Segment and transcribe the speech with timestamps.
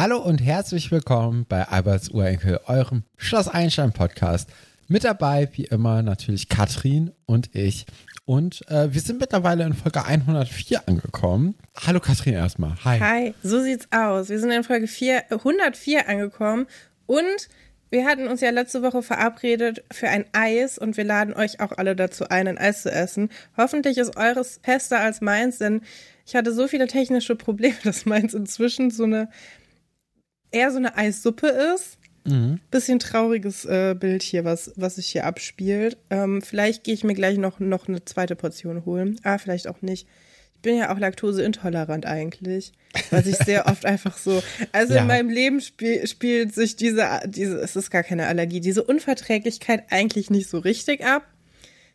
[0.00, 4.48] Hallo und herzlich willkommen bei Alberts Urenkel, eurem Schloss Einstein Podcast.
[4.88, 7.84] Mit dabei, wie immer, natürlich Katrin und ich.
[8.24, 11.54] Und äh, wir sind mittlerweile in Folge 104 angekommen.
[11.86, 12.82] Hallo Katrin erstmal.
[12.82, 12.98] Hi.
[12.98, 14.30] Hi, so sieht's aus.
[14.30, 16.66] Wir sind in Folge 4, 104 angekommen
[17.04, 17.50] und
[17.90, 21.72] wir hatten uns ja letzte Woche verabredet für ein Eis und wir laden euch auch
[21.72, 23.28] alle dazu ein, ein Eis zu essen.
[23.54, 25.82] Hoffentlich ist eures fester als meins, denn
[26.24, 29.28] ich hatte so viele technische Probleme, dass meins inzwischen so eine
[30.52, 31.98] eher so eine Eissuppe ist.
[32.24, 32.60] Mhm.
[32.70, 35.96] Bisschen trauriges äh, Bild hier, was, was sich hier abspielt.
[36.10, 39.18] Ähm, vielleicht gehe ich mir gleich noch, noch eine zweite Portion holen.
[39.22, 40.06] Ah, vielleicht auch nicht.
[40.54, 42.72] Ich bin ja auch laktoseintolerant eigentlich,
[43.10, 45.00] weil ich sehr oft einfach so, also ja.
[45.00, 49.84] in meinem Leben spiel, spielt sich diese, diese, es ist gar keine Allergie, diese Unverträglichkeit
[49.88, 51.26] eigentlich nicht so richtig ab.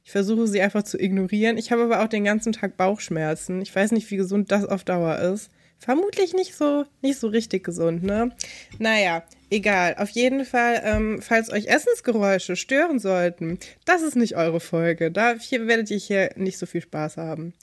[0.03, 1.57] Ich versuche sie einfach zu ignorieren.
[1.57, 3.61] Ich habe aber auch den ganzen Tag Bauchschmerzen.
[3.61, 5.51] Ich weiß nicht, wie gesund das auf Dauer ist.
[5.79, 8.31] Vermutlich nicht so, nicht so richtig gesund, ne?
[8.79, 9.95] Naja, egal.
[9.97, 15.11] Auf jeden Fall, ähm, falls euch Essensgeräusche stören sollten, das ist nicht eure Folge.
[15.11, 17.53] Da hier werdet ihr hier nicht so viel Spaß haben.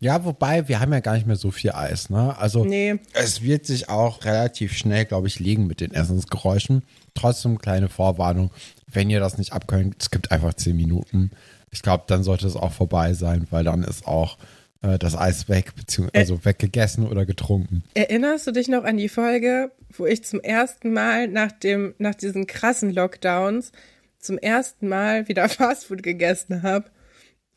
[0.00, 2.36] Ja, wobei, wir haben ja gar nicht mehr so viel Eis, ne?
[2.36, 2.96] Also nee.
[3.14, 6.82] es wird sich auch relativ schnell, glaube ich, legen mit den Essensgeräuschen.
[7.14, 8.50] Trotzdem kleine Vorwarnung,
[8.86, 11.30] wenn ihr das nicht abkönnt, es gibt einfach zehn Minuten.
[11.70, 14.36] Ich glaube, dann sollte es auch vorbei sein, weil dann ist auch
[14.84, 15.72] äh, das Eis weg,
[16.12, 17.82] also weggegessen oder getrunken.
[17.94, 22.14] Erinnerst du dich noch an die Folge, wo ich zum ersten Mal nach dem, nach
[22.14, 23.72] diesen krassen Lockdowns
[24.18, 26.90] zum ersten Mal wieder Fastfood gegessen habe?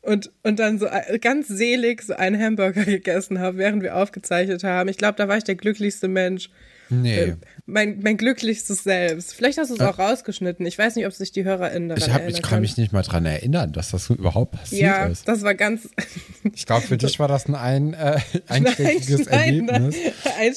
[0.00, 4.64] Und, und dann so äh, ganz selig so einen Hamburger gegessen habe, während wir aufgezeichnet
[4.64, 4.88] haben.
[4.88, 6.50] Ich glaube, da war ich der glücklichste Mensch.
[6.90, 7.16] Nee.
[7.16, 7.36] Äh,
[7.66, 9.34] mein, mein glücklichstes Selbst.
[9.34, 10.64] Vielleicht hast du es auch rausgeschnitten.
[10.66, 13.02] Ich weiß nicht, ob sich die HörerInnen daran ich hab, Ich kann mich nicht mal
[13.02, 15.26] daran erinnern, dass das überhaupt passiert ja, ist.
[15.26, 15.88] Ja, das war ganz.
[16.54, 19.96] ich glaube, für dich war das ein, ein äh, einschlägiges Erlebnis.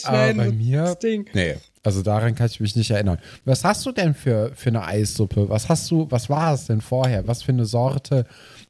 [0.03, 0.95] Aber bei mir.
[1.01, 1.29] Ding.
[1.33, 1.55] Nee.
[1.83, 3.17] Also daran kann ich mich nicht erinnern.
[3.43, 5.49] Was hast du denn für, für eine Eissuppe?
[5.49, 7.27] Was hast du, was war es denn vorher?
[7.27, 8.25] Was für eine Sorte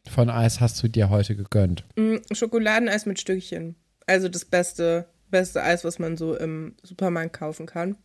[0.09, 1.83] von Eis hast du dir heute gegönnt?
[1.97, 3.75] Mm, Schokoladeneis mit Stückchen.
[4.07, 7.97] Also das beste beste Eis, was man so im Supermarkt kaufen kann.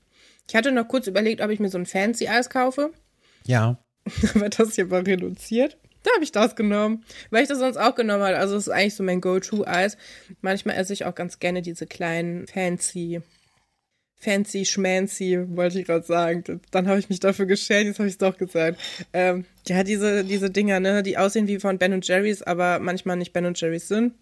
[0.49, 2.93] Ich hatte noch kurz überlegt, ob ich mir so ein Fancy-Eis kaufe.
[3.45, 3.79] Ja.
[4.35, 5.77] Aber das hier war reduziert.
[6.03, 8.39] Da habe ich das genommen, weil ich das sonst auch genommen habe.
[8.39, 9.97] Also es ist eigentlich so mein Go-To-Eis.
[10.41, 13.23] Manchmal esse ich auch ganz gerne diese kleinen fancy,
[14.15, 16.61] fancy schmancy, wollte ich gerade sagen.
[16.71, 18.81] Dann habe ich mich dafür geschält, jetzt habe ich es doch gesagt.
[19.13, 23.33] Ähm, ja, diese, diese Dinger, ne, die aussehen wie von Ben Jerry's, aber manchmal nicht
[23.33, 24.15] Ben Jerry's sind.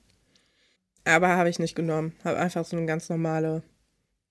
[1.04, 2.12] Aber habe ich nicht genommen.
[2.24, 3.64] Habe einfach so eine ganz normale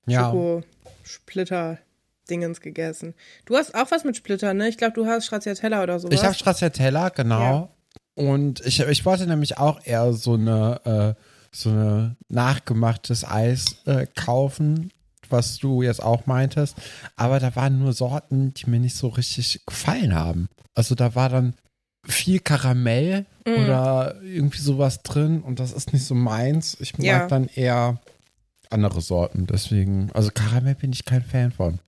[0.06, 0.31] ja.
[0.31, 3.13] Schoko-Splitter-Dingens gegessen.
[3.45, 4.69] Du hast auch was mit Splitter, ne?
[4.69, 6.16] Ich glaube, du hast Stracciatella oder sowas.
[6.16, 7.39] Ich habe Stracciatella, genau.
[7.39, 7.69] Ja.
[8.16, 14.07] Und ich, ich wollte nämlich auch eher so eine, äh, so eine nachgemachtes Eis äh,
[14.16, 14.91] kaufen,
[15.29, 16.75] was du jetzt auch meintest.
[17.16, 20.50] Aber da waren nur Sorten, die mir nicht so richtig gefallen haben.
[20.75, 21.55] Also da war dann
[22.06, 23.52] viel Karamell mm.
[23.52, 26.78] oder irgendwie sowas drin und das ist nicht so meins.
[26.80, 27.28] Ich mag ja.
[27.28, 28.00] dann eher
[28.69, 29.47] andere Sorten.
[29.47, 31.80] Deswegen, also Karamell bin ich kein Fan von.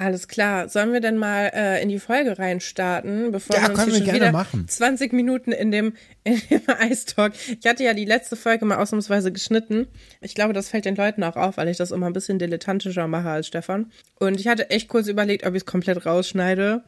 [0.00, 0.70] Alles klar.
[0.70, 4.14] Sollen wir denn mal äh, in die Folge reinstarten, bevor ja, wir uns hier wir
[4.14, 4.66] wieder machen.
[4.66, 5.92] 20 Minuten in dem,
[6.24, 7.34] in dem Eistalk.
[7.60, 9.88] Ich hatte ja die letzte Folge mal ausnahmsweise geschnitten.
[10.22, 13.08] Ich glaube, das fällt den Leuten auch auf, weil ich das immer ein bisschen dilettantischer
[13.08, 13.92] mache als Stefan.
[14.18, 16.82] Und ich hatte echt kurz überlegt, ob ich es komplett rausschneide.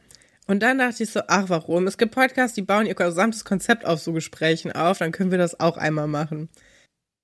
[0.47, 1.87] Und dann dachte ich so, ach warum?
[1.87, 5.37] Es gibt Podcasts, die bauen ihr gesamtes Konzept auf so Gesprächen auf, dann können wir
[5.37, 6.49] das auch einmal machen.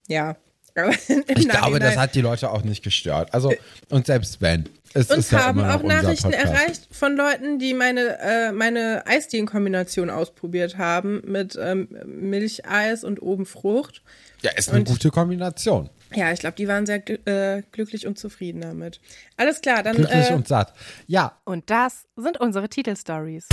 [0.08, 0.38] Ja.
[1.28, 3.34] ich glaube, das hat die Leute auch nicht gestört.
[3.34, 3.54] Also,
[3.90, 4.70] und selbst wenn.
[4.94, 10.78] Es Uns haben ja auch Nachrichten erreicht von Leuten, die meine, äh, meine Eisdielen-Kombination ausprobiert
[10.78, 14.02] haben mit ähm, Milcheis und oben Frucht.
[14.42, 15.90] Ja, ist eine und, gute Kombination.
[16.16, 19.02] Ja, ich glaube, die waren sehr äh, glücklich und zufrieden damit.
[19.36, 19.98] Alles klar, dann.
[19.98, 20.74] Glücklich äh, und satt.
[21.08, 21.38] Ja.
[21.44, 23.48] Und das sind unsere Titelstories.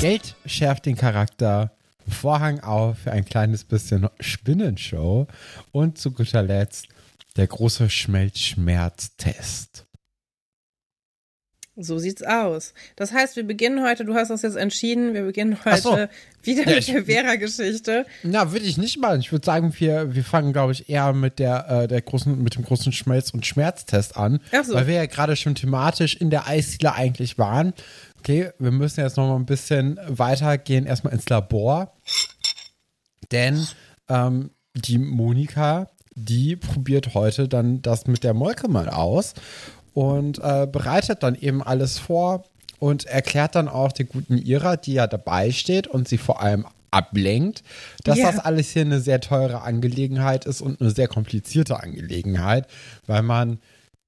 [0.00, 1.72] Geld schärft den Charakter.
[2.08, 5.26] Vorhang auf für ein kleines bisschen Spinnenshow.
[5.72, 6.86] Und zu guter Letzt
[7.36, 9.85] der große Schmelzschmerztest.
[11.78, 12.72] So sieht's aus.
[12.96, 15.98] Das heißt, wir beginnen heute, du hast das jetzt entschieden, wir beginnen heute so.
[16.42, 18.06] wieder ja, mit der Vera-Geschichte.
[18.22, 19.18] Na, würde ich nicht mal.
[19.18, 22.54] Ich würde sagen, wir, wir fangen, glaube ich, eher mit der, äh, der großen, mit
[22.54, 24.40] dem großen Schmelz- und Schmerztest an.
[24.52, 24.72] Ach so.
[24.72, 27.74] Weil wir ja gerade schon thematisch in der Eisdiele eigentlich waren.
[28.20, 31.92] Okay, wir müssen jetzt noch mal ein bisschen weitergehen, erstmal ins Labor.
[33.30, 33.66] Denn
[34.08, 39.34] ähm, die Monika, die probiert heute dann das mit der Molke mal aus
[39.96, 42.44] und äh, bereitet dann eben alles vor
[42.78, 46.66] und erklärt dann auch der guten Ira, die ja dabei steht und sie vor allem
[46.90, 47.62] ablenkt,
[48.04, 48.30] dass Ja.
[48.30, 52.66] das alles hier eine sehr teure Angelegenheit ist und eine sehr komplizierte Angelegenheit,
[53.06, 53.58] weil man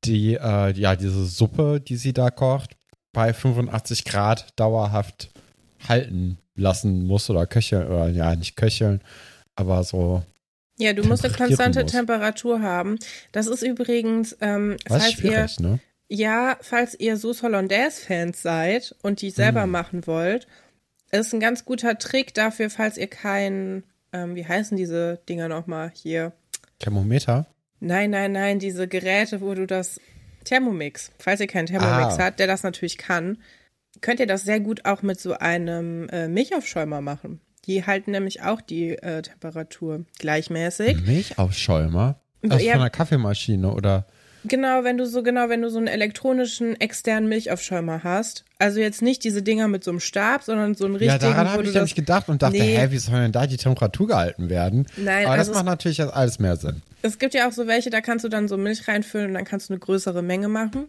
[0.04, 2.76] die, äh, ja, diese Suppe, die sie da kocht,
[3.14, 5.30] bei 85 Grad dauerhaft
[5.88, 9.00] halten lassen muss oder köcheln, oder ja, nicht köcheln,
[9.56, 10.22] aber so.
[10.78, 11.92] Ja, du musst eine konstante muss.
[11.92, 12.98] Temperatur haben.
[13.32, 15.80] Das ist übrigens, ähm, Was falls ihr, ne?
[16.08, 19.70] ja, falls ihr Sauce Hollandaise-Fans seid und die selber Mm.
[19.70, 20.46] machen wollt,
[21.10, 23.82] ist ein ganz guter Trick dafür, falls ihr kein,
[24.12, 26.32] ähm, wie heißen diese Dinger nochmal hier?
[26.78, 27.46] Thermometer?
[27.80, 30.00] Nein, nein, nein, diese Geräte, wo du das
[30.44, 32.24] Thermomix, falls ihr keinen Thermomix Ah.
[32.26, 33.38] habt, der das natürlich kann,
[34.00, 37.40] könnt ihr das sehr gut auch mit so einem äh, Milchaufschäumer machen.
[37.68, 41.02] Die halten nämlich auch die äh, Temperatur gleichmäßig.
[41.06, 42.18] Milchaufschäumer?
[42.48, 42.72] Also Ja.
[42.72, 44.06] von einer Kaffeemaschine oder?
[44.44, 49.02] Genau, wenn du so genau, wenn du so einen elektronischen externen Milchaufschäumer hast, also jetzt
[49.02, 51.64] nicht diese Dinger mit so einem Stab, sondern so einen Ja, richtigen, daran wo habe
[51.64, 52.76] ich nämlich gedacht und dachte, Nee.
[52.78, 54.86] hä, wie soll denn da die Temperatur gehalten werden?
[54.96, 56.82] Nein, Aber also das macht natürlich jetzt alles mehr Sinn.
[57.02, 59.44] Es gibt ja auch so welche, da kannst du dann so Milch reinfüllen und dann
[59.44, 60.86] kannst du eine größere Menge machen.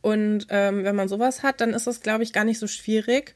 [0.00, 3.34] Und ähm, wenn man sowas hat, dann ist das, glaube ich, gar nicht so schwierig.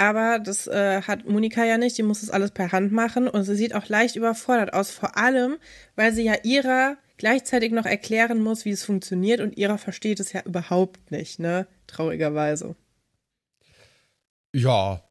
[0.00, 3.44] Aber das äh, hat Monika ja nicht, die muss das alles per Hand machen und
[3.44, 5.58] sie sieht auch leicht überfordert aus, vor allem,
[5.94, 10.32] weil sie ja ihrer gleichzeitig noch erklären muss, wie es funktioniert und ihrer versteht es
[10.32, 11.66] ja überhaupt nicht, ne?
[11.86, 12.76] Traurigerweise.
[14.54, 15.02] Ja,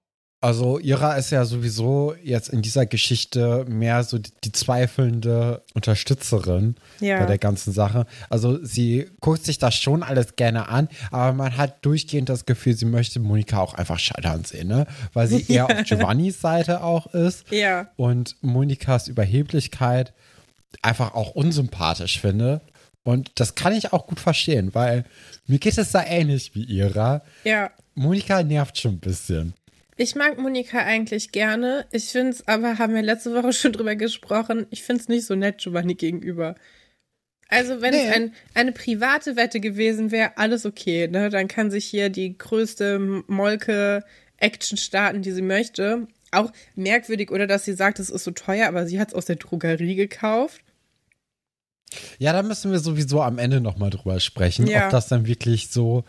[0.41, 6.75] also Ira ist ja sowieso jetzt in dieser Geschichte mehr so die, die zweifelnde Unterstützerin
[7.01, 7.19] Ja.
[7.19, 8.05] bei der ganzen Sache.
[8.29, 12.73] Also sie guckt sich das schon alles gerne an, aber man hat durchgehend das Gefühl,
[12.75, 14.87] sie möchte Monika auch einfach scheitern sehen, ne?
[15.13, 17.89] Weil sie eher auf Giovannis Seite auch ist Ja.
[17.97, 20.13] und Monikas Überheblichkeit
[20.81, 22.61] einfach auch unsympathisch finde.
[23.03, 25.03] Und das kann ich auch gut verstehen, weil
[25.47, 27.23] mir geht es da ähnlich wie Ira.
[27.43, 27.71] Ja.
[27.95, 29.53] Monika nervt schon ein bisschen.
[30.01, 31.85] Ich mag Monika eigentlich gerne.
[31.91, 35.25] Ich finde es aber, haben wir letzte Woche schon drüber gesprochen, ich finde es nicht
[35.25, 36.55] so nett Giovanni gegenüber.
[37.49, 38.05] Also wenn Nee.
[38.07, 41.29] es ein, eine private Wette gewesen wäre, alles okay, ne?
[41.29, 46.07] Dann kann sich hier die größte Molke-Action starten, die sie möchte.
[46.31, 49.25] Auch merkwürdig, oder dass sie sagt, es ist so teuer, aber sie hat es aus
[49.25, 50.61] der Drogerie gekauft.
[52.19, 54.85] Ja, da müssen wir sowieso am Ende nochmal drüber sprechen, Ja.
[54.85, 56.05] ob das dann wirklich so,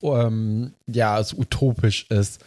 [0.00, 2.40] ähm, ja, so utopisch ist,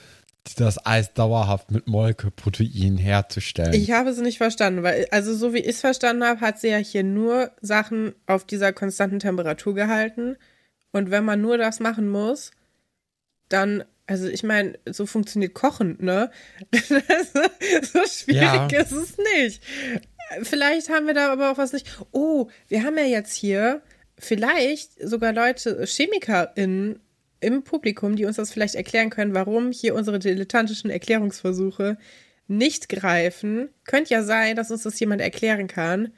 [0.56, 3.74] das Eis dauerhaft mit Molkeprotein herzustellen.
[3.74, 6.70] Ich habe es nicht verstanden, weil, also so wie ich es verstanden habe, hat sie
[6.70, 10.38] ja hier nur Sachen auf dieser konstanten Temperatur gehalten.
[10.92, 12.52] Und wenn man nur das machen muss,
[13.50, 16.32] dann, also ich meine, so funktioniert Kochen, ne?
[16.74, 18.80] so schwierig Ja.
[18.80, 19.64] ist es nicht.
[20.44, 21.88] Vielleicht haben wir da aber auch was nicht.
[22.12, 23.82] Oh, wir haben ja jetzt hier
[24.18, 27.00] vielleicht sogar Leute, ChemikerInnen
[27.40, 31.98] im Publikum, die uns das vielleicht erklären können, warum hier unsere dilettantischen Erklärungsversuche
[32.48, 33.70] nicht greifen.
[33.86, 36.14] Könnte ja sein, dass uns das jemand erklären kann.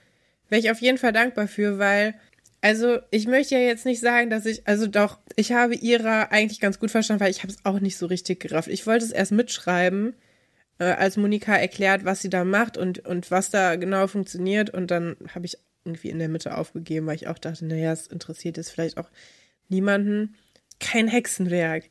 [0.49, 2.15] Wäre ich auf jeden Fall dankbar für, weil,
[2.61, 6.59] also ich möchte ja jetzt nicht sagen, dass ich, also doch, ich habe ihrer eigentlich
[6.59, 8.67] ganz gut verstanden, weil ich habe es auch nicht so richtig gerafft.
[8.67, 10.15] Ich wollte es erst mitschreiben,
[10.79, 14.69] äh, als Monika erklärt, was sie da macht und, und was da genau funktioniert.
[14.69, 18.07] Und dann habe ich irgendwie in der Mitte aufgegeben, weil ich auch dachte, naja, es
[18.07, 19.09] interessiert jetzt vielleicht auch
[19.67, 20.35] niemanden.
[20.79, 21.89] Kein Hexenwerk.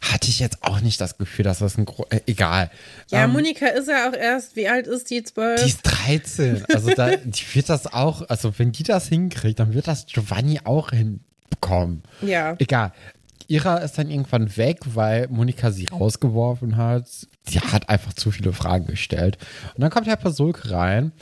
[0.00, 2.70] Hatte ich jetzt auch nicht das Gefühl, dass das ein Gro äh, egal.
[3.10, 5.22] Ja, Ähm, Monika ist ja auch erst, wie alt ist die?
[5.22, 5.60] Zwölf?
[5.62, 6.64] die ist 13.
[6.72, 10.60] Also da, die wird das auch, also wenn die das hinkriegt, dann wird das Giovanni
[10.64, 12.02] auch hinbekommen.
[12.22, 12.54] ja.
[12.58, 12.92] Egal.
[13.48, 17.06] Ira ist dann irgendwann weg, weil Monika sie rausgeworfen hat.
[17.46, 19.36] Sie hat einfach zu viele Fragen gestellt.
[19.74, 21.12] Und dann kommt Herr Pasulke rein.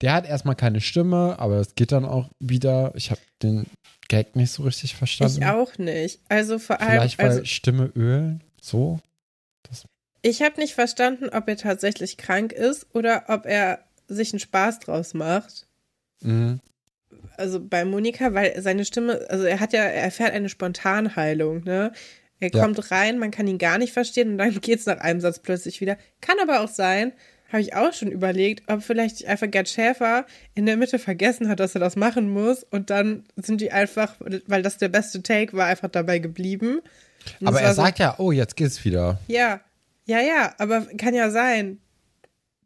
[0.00, 2.92] Der hat erstmal keine Stimme, aber es geht dann auch wieder.
[2.94, 3.66] Ich habe den
[4.10, 5.38] Gag nicht so richtig verstanden.
[5.38, 6.20] Ich auch nicht.
[6.28, 8.42] Also vor allem, Vielleicht weil also Stimme ölen.
[8.60, 8.98] So.
[10.22, 14.80] ich habe nicht verstanden, ob er tatsächlich krank ist oder ob er sich einen Spaß
[14.80, 15.66] draus macht.
[16.22, 16.60] Mhm.
[17.36, 21.92] Also bei Monika, weil seine Stimme, also er hat ja, er erfährt eine Spontanheilung, ne?
[22.40, 22.60] Er Ja.
[22.62, 25.80] kommt rein, man kann ihn gar nicht verstehen und dann geht's nach einem Satz plötzlich
[25.80, 25.96] wieder.
[26.20, 27.12] Kann aber auch sein,
[27.50, 31.60] habe ich auch schon überlegt, ob vielleicht einfach Gerd Schäfer in der Mitte vergessen hat,
[31.60, 34.14] dass er das machen muss und dann sind die einfach,
[34.46, 36.80] weil das der beste Take war, einfach dabei geblieben.
[37.40, 39.18] Und Aber er war so- sagt ja, oh, jetzt geht's wieder.
[39.28, 39.60] Ja,
[40.06, 41.78] ja, ja, aber kann ja sein,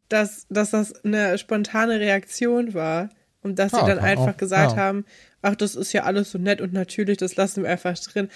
[0.09, 3.09] dass, dass das eine spontane Reaktion war
[3.43, 4.77] und dass sie Ja, dann kann einfach auch, gesagt ja.
[4.77, 5.05] haben,
[5.43, 8.29] ach, das ist ja alles so nett und natürlich, das lassen wir einfach drin.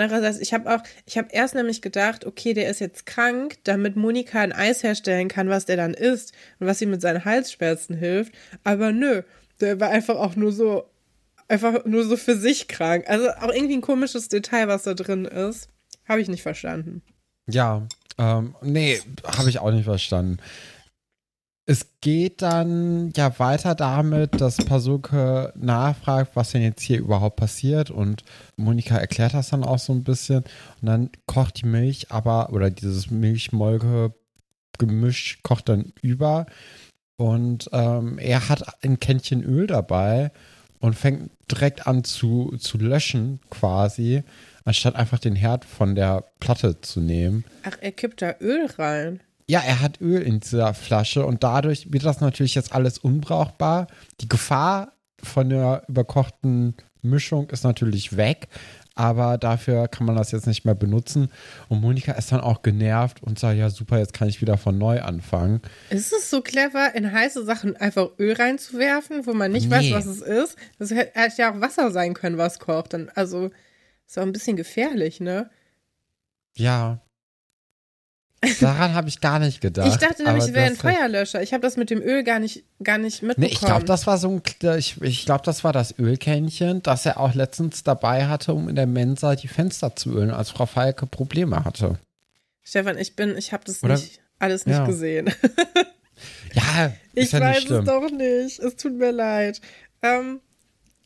[0.00, 3.96] Andererseits, ich habe auch, ich habe erst nämlich gedacht, okay, der ist jetzt krank, damit
[3.96, 7.96] Monika ein Eis herstellen kann, was der dann isst und was ihm mit seinen Halsschmerzen
[7.96, 8.32] hilft.
[8.64, 9.22] Aber nö,
[9.60, 10.84] der war einfach auch nur so,
[11.48, 13.04] einfach nur so für sich krank.
[13.08, 15.68] Also auch irgendwie ein komisches Detail, was da drin ist.
[16.08, 17.02] Habe ich nicht verstanden.
[17.48, 17.86] Ja,
[18.18, 20.36] Ähm, nee, habe ich auch nicht verstanden.
[21.64, 27.88] Es geht dann ja weiter damit, dass Pasuke nachfragt, was denn jetzt hier überhaupt passiert
[27.90, 28.24] und
[28.56, 30.42] Monika erklärt das dann auch so ein bisschen
[30.80, 36.46] und dann kocht die Milch aber oder dieses Milch-Molke-Gemisch kocht dann über
[37.16, 40.32] und ähm, er hat ein Kännchen Öl dabei
[40.80, 44.24] und fängt direkt an zu, zu löschen quasi,
[44.64, 47.44] anstatt einfach den Herd von der Platte zu nehmen.
[47.62, 49.20] Ach, er kippt da Öl rein.
[49.52, 53.86] Ja, er hat Öl in dieser Flasche und dadurch wird das natürlich jetzt alles unbrauchbar.
[54.22, 58.48] Die Gefahr von der überkochten Mischung ist natürlich weg,
[58.94, 61.30] aber dafür kann man das jetzt nicht mehr benutzen.
[61.68, 64.78] Und Monika ist dann auch genervt und sagt, ja super, jetzt kann ich wieder von
[64.78, 65.60] neu anfangen.
[65.90, 69.76] Ist es so clever, in heiße Sachen einfach Öl reinzuwerfen, wo man nicht nee.
[69.76, 70.56] weiß, was es ist?
[70.78, 72.94] Das hätte ja auch Wasser sein können, was kocht.
[72.94, 73.50] Dann, also
[74.06, 75.50] ist auch ein bisschen gefährlich, ne?
[76.56, 77.02] Ja,
[78.60, 79.86] Daran habe ich gar nicht gedacht.
[79.86, 81.42] Ich dachte nämlich, es wäre ein Feuerlöscher.
[81.42, 83.46] Ich habe das mit dem Öl gar nicht, gar nicht mitbekommen.
[83.46, 84.42] Nee, ich glaube, das war so ein,
[84.78, 88.74] ich, ich glaube, das war das Ölkännchen, das er auch letztens dabei hatte, um in
[88.74, 91.98] der Mensa die Fenster zu ölen, als Frau Falke Probleme hatte.
[92.64, 94.86] Stefan, ich bin, ich habe das nicht, alles nicht ja.
[94.86, 95.30] gesehen.
[96.52, 98.58] ja, ich ja weiß es doch nicht.
[98.58, 99.60] Es tut mir leid.
[100.02, 100.40] Ähm,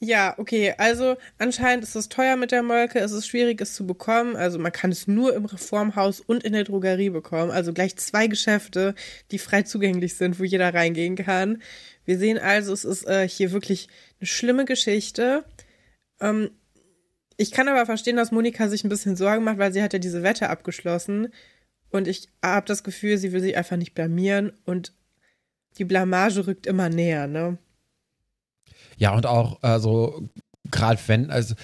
[0.01, 0.75] ja, okay.
[0.77, 2.99] Also anscheinend ist es teuer mit der Molke.
[2.99, 4.37] Es ist schwierig, es zu bekommen.
[4.37, 7.51] Also man kann es nur im Reformhaus und in der Drogerie bekommen.
[7.51, 8.95] Also gleich zwei Geschäfte,
[9.31, 11.63] die frei zugänglich sind, wo jeder reingehen kann.
[12.05, 13.89] Wir sehen also, es ist äh, hier wirklich
[14.21, 15.45] eine schlimme Geschichte.
[16.21, 16.51] Ähm,
[17.39, 19.99] ich kann aber verstehen, dass Monika sich ein bisschen Sorgen macht, weil sie hat ja
[19.99, 21.33] diese Wette abgeschlossen.
[21.91, 24.53] Und ich habe das Gefühl, sie will sich einfach nicht blamieren.
[24.67, 24.95] Und
[25.79, 27.59] die Blamage rückt immer näher, ne?
[28.97, 30.29] Ja, und auch, also,
[30.71, 31.55] gerade wenn, also,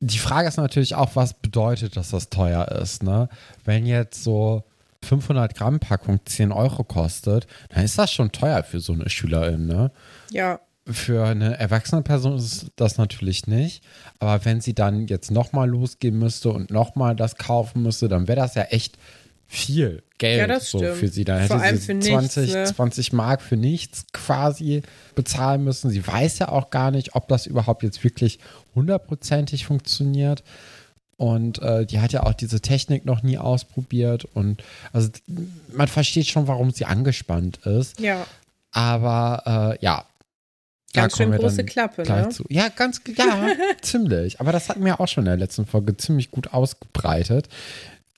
[0.00, 3.28] die Frage ist natürlich auch, was bedeutet, dass das teuer ist, ne?
[3.64, 4.64] Wenn jetzt so
[5.04, 9.66] 500 Gramm Packung 10 Euro kostet, dann ist das schon teuer für so eine Schülerin,
[9.66, 9.90] ne?
[10.30, 10.60] Ja.
[10.86, 13.84] Für eine erwachsene Person ist das natürlich nicht.
[14.18, 18.40] Aber wenn sie dann jetzt nochmal losgehen müsste und nochmal das kaufen müsste, dann wäre
[18.40, 18.98] das ja echt
[19.52, 20.96] viel Geld ja, so stimmt.
[20.98, 21.24] für sie.
[21.24, 22.64] Da hätte sie für 20, nichts, ne?
[22.64, 24.82] 20 Mark für nichts quasi
[25.16, 25.90] bezahlen müssen.
[25.90, 28.38] Sie weiß ja auch gar nicht, ob das überhaupt jetzt wirklich
[28.76, 30.44] hundertprozentig funktioniert.
[31.16, 34.24] Und äh, die hat ja auch diese Technik noch nie ausprobiert.
[34.34, 35.10] Und also
[35.74, 37.98] man versteht schon, warum sie angespannt ist.
[37.98, 38.24] Ja.
[38.70, 40.04] Aber äh, ja.
[40.92, 42.28] Ganz schön große Klappe, ne?
[42.28, 42.44] Zu.
[42.48, 43.48] Ja, ganz, ja,
[43.82, 44.40] ziemlich.
[44.40, 47.48] Aber das hatten wir auch schon in der letzten Folge ziemlich gut ausgebreitet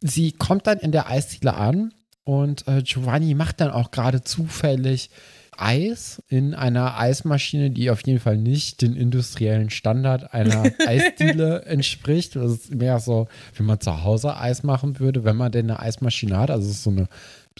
[0.03, 1.95] sie kommt dann in der Eisdiele an
[2.25, 5.11] und äh, Giovanni macht dann auch gerade zufällig
[5.57, 12.37] Eis in einer Eismaschine, die auf jeden Fall nicht den industriellen Standard einer Eisdiele entspricht.
[12.37, 15.79] Das ist mehr so, wie man zu Hause Eis machen würde, wenn man denn eine
[15.79, 16.51] Eismaschine hat.
[16.51, 17.09] Also es ist so eine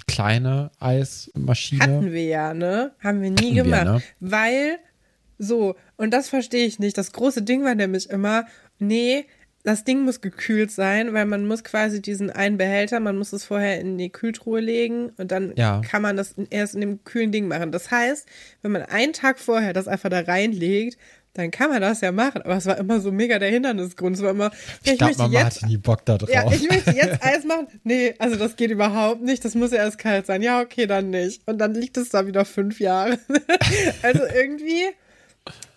[0.07, 1.83] kleine Eismaschine.
[1.83, 2.93] Hatten wir ja, ne?
[3.01, 3.85] Haben wir nie Hatten gemacht.
[3.85, 4.03] Wir, ne?
[4.21, 4.79] Weil,
[5.39, 6.97] so, und das verstehe ich nicht.
[6.97, 8.47] Das große Ding war nämlich immer,
[8.79, 9.27] nee,
[9.65, 13.45] das Ding muss gekühlt sein, weil man muss quasi diesen einen Behälter, man muss es
[13.45, 15.81] vorher in die Kühltruhe legen und dann ja.
[15.81, 17.71] kann man das erst in dem kühlen Ding machen.
[17.71, 18.27] Das heißt,
[18.63, 20.99] wenn man einen Tag vorher das einfach da reinlegt,
[21.35, 22.43] dann kann man das ja machen.
[22.43, 24.17] Aber es war immer so mega der Hindernisgrund.
[24.17, 24.51] Es war immer,
[24.85, 26.29] ich, ich Mama jetzt, hatte nie Bock da drauf.
[26.29, 27.69] Ja, ich möchte jetzt Eis machen.
[27.85, 29.45] Nee, also das geht überhaupt nicht.
[29.45, 30.43] Das muss ja erst kalt sein.
[30.43, 31.41] Ja, okay, dann nicht.
[31.47, 33.19] Und dann liegt es da wieder fünf Jahre.
[34.03, 34.83] also irgendwie,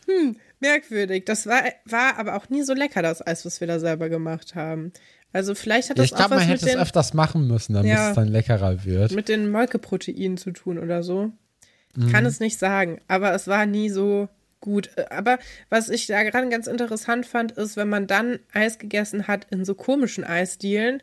[0.07, 1.25] hm, merkwürdig.
[1.25, 4.55] Das war, war aber auch nie so lecker, das Eis, was wir da selber gemacht
[4.55, 4.91] haben.
[5.33, 8.09] Also vielleicht hat das ja, ich glaube, man hätte es öfters machen müssen, damit ja,
[8.09, 9.11] es dann leckerer wird.
[9.11, 11.31] Mit den Molkeproteinen zu tun oder so.
[11.97, 12.11] Ich mhm.
[12.11, 14.29] kann es nicht sagen, aber es war nie so
[14.61, 14.89] gut.
[15.09, 15.37] Aber
[15.69, 19.65] was ich da gerade ganz interessant fand, ist, wenn man dann Eis gegessen hat in
[19.65, 21.01] so komischen Eisdielen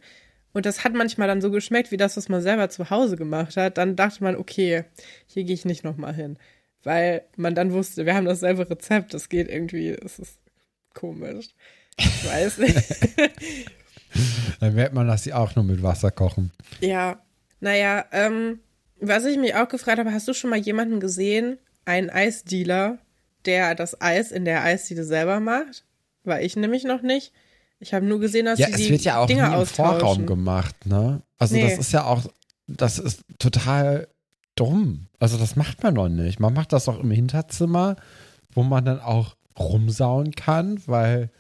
[0.55, 3.57] und das hat manchmal dann so geschmeckt wie das, was man selber zu Hause gemacht
[3.57, 4.85] hat, dann dachte man, okay,
[5.27, 6.39] hier gehe ich nicht nochmal hin
[6.85, 10.39] weil man dann wusste, wir haben dasselbe Rezept, das geht irgendwie, es ist
[10.95, 11.49] komisch.
[11.97, 12.77] Ich weiß nicht.
[14.61, 16.53] dann merkt man, dass sie auch nur mit Wasser kochen.
[16.81, 17.23] Ja,
[17.61, 18.61] naja, ähm,
[19.01, 22.99] was ich mich auch gefragt habe, hast du schon mal jemanden gesehen, einen Eisdealer,
[23.45, 25.85] der das Eis in der Eisdiele selber macht?
[26.25, 27.33] War ich nämlich noch nicht.
[27.81, 29.67] Ich habe nur gesehen, dass ja, sie es die wird ja auch Dinge nie im
[29.67, 31.23] Vorraum gemacht, ne?
[31.39, 31.69] Also nee.
[31.69, 32.23] das ist ja auch,
[32.69, 34.07] das ist total
[34.55, 35.07] dumm.
[35.19, 36.41] Also das macht man doch nicht.
[36.41, 37.97] Man macht das doch im Hinterzimmer,
[38.53, 41.31] wo man dann auch rumsauen kann, weil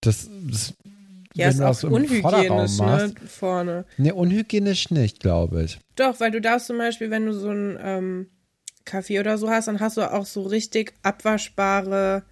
[0.00, 0.74] das, das
[1.34, 3.84] ja, ist auch unhygienisch, ne, vorne.
[3.96, 5.78] Ne, unhygienisch nicht, glaube ich.
[5.96, 8.26] Doch, weil du darfst zum Beispiel, wenn du so einen ähm,
[8.84, 12.24] Kaffee oder so hast, dann hast du auch so richtig abwaschbare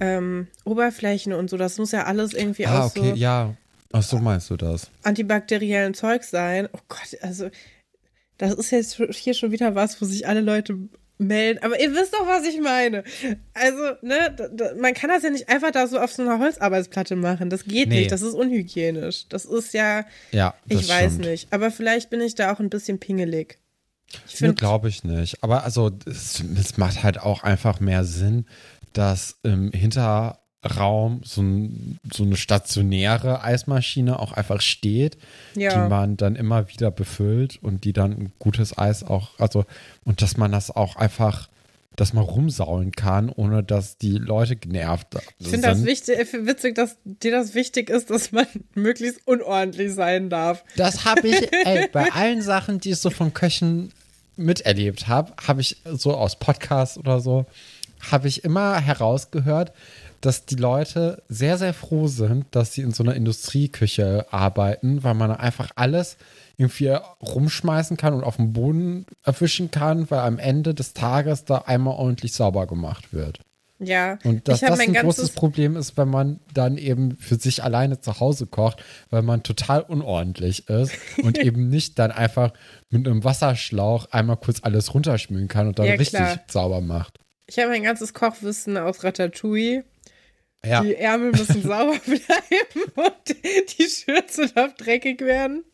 [0.00, 1.56] ähm, Oberflächen und so.
[1.56, 3.56] Das muss ja alles irgendwie ah, aus okay, so ja.
[3.92, 4.90] Ach so meinst du das?
[5.02, 6.66] antibakteriellen Zeug sein.
[6.72, 7.50] Oh Gott, also
[8.42, 10.76] das ist jetzt hier schon wieder was, wo sich alle Leute
[11.18, 11.60] melden.
[11.62, 13.04] Aber ihr wisst doch, was ich meine.
[13.54, 16.38] Also, ne, da, da, man kann das ja nicht einfach da so auf so einer
[16.40, 17.48] Holzarbeitsplatte machen.
[17.50, 18.00] Das geht Nee.
[18.00, 18.12] nicht.
[18.12, 19.28] Das ist unhygienisch.
[19.28, 21.26] Das ist ja, Ja, ich weiß stimmt.
[21.28, 21.52] nicht.
[21.52, 23.58] Aber vielleicht bin ich da auch ein bisschen pingelig.
[24.26, 25.42] Ich finde, glaube ich nicht.
[25.44, 28.46] Aber also es, es macht halt auch einfach mehr Sinn,
[28.92, 29.70] dass im
[30.62, 35.16] Hinterraum so, ein, so eine stationäre Eismaschine auch einfach steht,
[35.56, 35.72] Ja.
[35.84, 39.64] die man dann immer wieder befüllt und die dann ein gutes Eis auch, also
[40.04, 41.48] und dass man das auch einfach,
[41.96, 45.86] dass man rumsaulen kann, ohne dass die Leute genervt ich finde das sind.
[45.88, 50.64] wichtig, witzig, dass dir das wichtig ist, dass man möglichst unordentlich sein darf.
[50.76, 53.92] Das habe ich, ey, bei allen Sachen, die ich so von Köchen
[54.36, 57.46] miterlebt habe, habe ich so aus Podcasts oder so,
[58.10, 59.72] habe ich immer herausgehört,
[60.22, 65.14] dass die Leute sehr, sehr froh sind, dass sie in so einer Industrieküche arbeiten, weil
[65.14, 66.16] man einfach alles
[66.56, 66.88] irgendwie
[67.20, 71.96] rumschmeißen kann und auf den Boden erwischen kann, weil am Ende des Tages da einmal
[71.96, 73.40] ordentlich sauber gemacht wird.
[73.80, 74.18] Ja.
[74.22, 78.00] Und dass das mein ein großes Problem ist, wenn man dann eben für sich alleine
[78.00, 82.52] zu Hause kocht, weil man total unordentlich ist und eben nicht dann einfach
[82.90, 87.18] mit einem Wasserschlauch einmal kurz alles runterspülen kann und dann Ja, richtig sauber macht.
[87.46, 89.84] Ich habe mein ganzes Kochwissen aus Ratatouille.
[90.64, 95.64] Ja, Die Ärmel müssen sauber bleiben und die Schürze darf dreckig werden.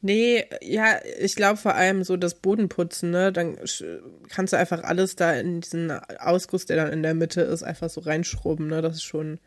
[0.00, 3.32] Nee, ja, ich glaube vor allem so das Bodenputzen, ne?
[3.32, 3.56] Dann
[4.28, 7.88] kannst du einfach alles da in diesen Ausguss, der dann in der Mitte ist, einfach
[7.88, 8.82] so reinschrubben, ne?
[8.82, 9.38] Das ist schon,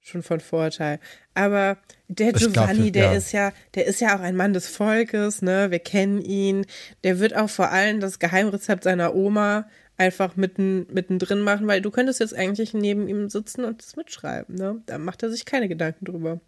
[0.00, 1.00] schon von Vorteil.
[1.34, 3.12] Aber der Giovanni, der ja.
[3.14, 5.72] ist ja, der ist ja auch ein Mann des Volkes, ne?
[5.72, 6.66] Wir kennen ihn.
[7.02, 9.68] Der wird auch vor allem das Geheimrezept seiner Oma
[9.98, 14.54] einfach mitten, mittendrin machen, weil du könntest jetzt eigentlich neben ihm sitzen und das mitschreiben,
[14.54, 14.80] ne?
[14.86, 16.40] Da macht er sich keine Gedanken drüber.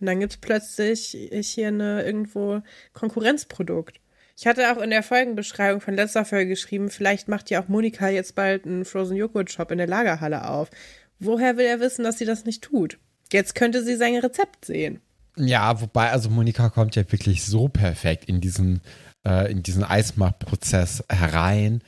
[0.00, 2.62] Und dann gibt's plötzlich hier eine irgendwo
[2.94, 4.00] Konkurrenzprodukt.
[4.36, 8.08] Ich hatte auch in der Folgenbeschreibung von letzter Folge geschrieben, vielleicht macht ja auch Monika
[8.08, 10.70] jetzt bald einen Frozen Joghurt Shop in der Lagerhalle auf.
[11.20, 12.98] Woher will er wissen, dass sie das nicht tut?
[13.32, 15.00] Jetzt könnte sie sein Rezept sehen.
[15.36, 18.80] ja, wobei, also Monika kommt ja wirklich so perfekt in diesen,
[19.26, 21.82] äh, in diesen Eismachprozess herein,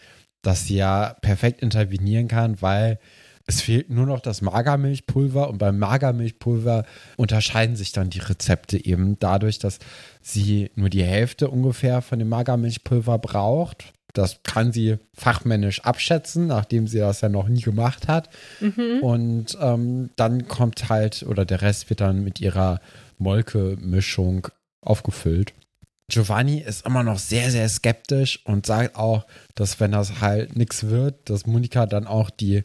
[0.47, 2.99] dass sie ja perfekt intervenieren kann, weil
[3.47, 6.85] es fehlt nur noch das Magermilchpulver und beim Magermilchpulver
[7.17, 9.79] unterscheiden sich dann die Rezepte eben dadurch, dass
[10.21, 13.93] sie nur die Hälfte ungefähr von dem Magermilchpulver braucht.
[14.15, 18.31] Das kann sie fachmännisch abschätzen, nachdem sie das ja noch nie gemacht hat.
[19.03, 22.81] Und ähm, dann kommt halt, oder der Rest wird dann mit ihrer
[23.19, 24.49] Molke-Mischung
[24.81, 25.53] aufgefüllt.
[26.09, 30.85] Giovanni ist immer noch sehr, sehr skeptisch und sagt auch, dass wenn das halt nichts
[30.85, 32.63] wird, dass Monika dann auch die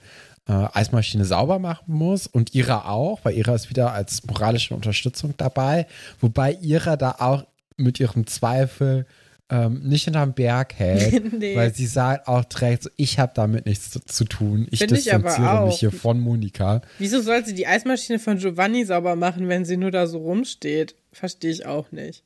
[0.47, 5.33] äh, Eismaschine sauber machen muss und Ira auch, weil Ira ist wieder als moralische Unterstützung
[5.37, 5.87] dabei,
[6.19, 7.45] wobei Ira da auch
[7.77, 9.07] mit ihrem Zweifel
[9.49, 11.55] ähm, nicht hinterm Berg hält, Nee.
[11.55, 14.91] weil sie sagt auch direkt, so, ich habe damit nichts zu, zu tun, ich Find
[14.91, 15.79] ich distanziere mich auch.
[15.79, 16.81] hier von Monika.
[16.99, 20.95] Wieso soll sie die Eismaschine von Giovanni sauber machen, wenn sie nur da so rumsteht?
[21.11, 22.23] Verstehe ich auch nicht.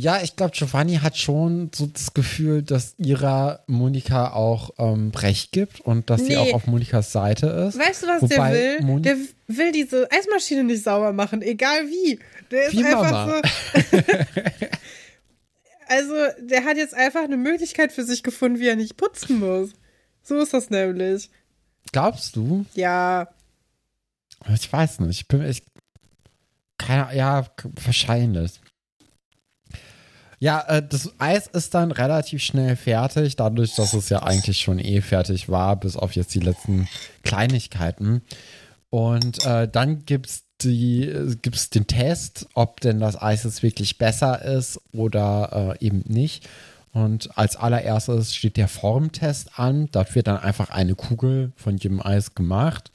[0.00, 5.52] Ja, ich glaube, Giovanni hat schon so das Gefühl, dass ihrer Monika auch ähm, Recht
[5.52, 6.36] gibt und dass sie Nee.
[6.36, 7.78] auch auf Monikas Seite ist.
[7.78, 8.80] Weißt du, was Wobei der will?
[8.84, 9.16] Moni- Der
[9.48, 12.18] will diese Eismaschine nicht sauber machen, egal wie.
[12.50, 13.42] Der ist Wie einfach Mama.
[13.42, 13.98] so.
[15.88, 19.70] also, der hat jetzt einfach eine Möglichkeit für sich gefunden, wie er nicht putzen muss.
[20.22, 21.30] So ist das nämlich.
[21.92, 22.66] Glaubst du?
[22.74, 23.28] Ja,
[24.54, 25.20] Ich weiß nicht.
[25.22, 25.64] Ich bin echt.
[26.78, 27.46] Keine ja,
[27.84, 28.52] wahrscheinlich.
[30.38, 34.78] Ja, äh, das Eis ist dann relativ schnell fertig, dadurch, dass es ja eigentlich schon
[34.78, 36.88] eh fertig war, bis auf jetzt die letzten
[37.24, 38.22] Kleinigkeiten.
[38.90, 43.98] Und äh, dann gibt's die, äh, gibt's den Test, ob denn das Eis jetzt wirklich
[43.98, 46.48] besser ist oder äh, eben nicht.
[46.92, 49.88] Und als allererstes steht der Formtest an.
[49.92, 52.90] Da wird dann einfach eine Kugel von jedem Eis gemacht.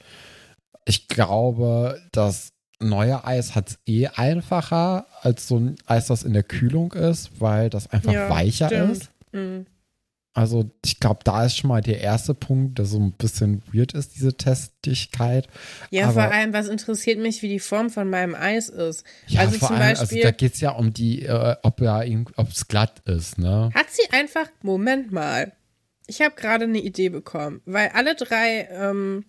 [0.84, 2.53] Ich glaube, das
[2.84, 7.40] neue Eis hat es eh einfacher als so ein Eis, das in der Kühlung ist,
[7.40, 8.92] weil das einfach Ja, weicher stimmt.
[8.92, 9.10] ist.
[9.32, 9.66] Mhm.
[10.36, 13.92] Also ich glaube, da ist schon mal der erste Punkt, der so ein bisschen weird
[13.94, 15.46] ist, diese Testigkeit.
[15.90, 19.04] Ja, Aber- vor allem, was interessiert mich, wie die Form von meinem Eis ist.
[19.28, 21.80] Ja, also vor zum allem, also Beispiel, da geht es ja um die, äh, ob
[21.80, 23.70] ja es glatt ist, ne?
[23.74, 25.52] hat sie einfach, Moment mal,
[26.08, 29.24] ich habe gerade eine Idee bekommen, weil alle drei, ähm,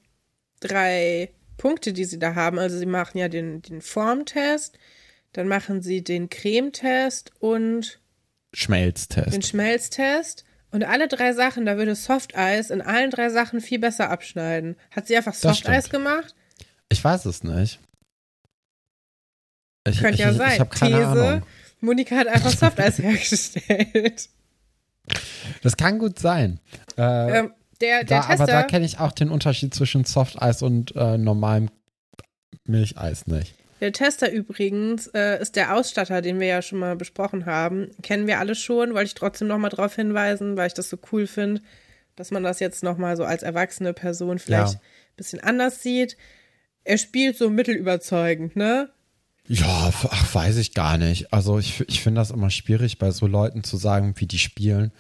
[0.60, 4.78] drei Punkte, die sie da haben, also sie machen ja den, den Formtest,
[5.34, 8.00] dann machen sie den Cremetest und
[8.54, 9.34] Schmelztest.
[9.34, 10.46] den Schmelztest.
[10.72, 14.76] Und alle drei Sachen, da würde Softeis in allen drei Sachen viel besser abschneiden.
[14.92, 16.04] Hat sie einfach Softeis stimmt.
[16.04, 16.36] gemacht?
[16.90, 17.80] Ich weiß es nicht.
[19.88, 20.54] Ich, Könnte ja ich, sein.
[20.54, 21.44] Ich habe keine These, Ahnung.
[21.80, 24.30] Monika hat einfach Softeis hergestellt.
[25.62, 26.60] Das kann gut sein.
[26.98, 30.62] Äh, Ähm, der, der da, Tester, aber da kenne ich auch den Unterschied zwischen Softeis
[30.62, 31.70] und äh, normalem
[32.66, 33.54] Milcheis nicht.
[33.82, 37.90] der Tester übrigens äh, ist der Ausstatter, den wir ja schon mal besprochen haben.
[38.02, 40.98] Kennen wir alle schon, wollte ich trotzdem noch mal darauf hinweisen, weil ich das so
[41.12, 41.62] cool finde,
[42.16, 44.80] dass man das jetzt noch mal so als erwachsene Person vielleicht Ja.
[44.80, 46.18] ein bisschen anders sieht.
[46.86, 48.90] Er spielt so mittelüberzeugend, ne?
[49.48, 51.32] Ja, ach, weiß ich gar nicht.
[51.32, 54.92] Also ich, ich finde das immer schwierig, bei so Leuten zu sagen, wie die spielen,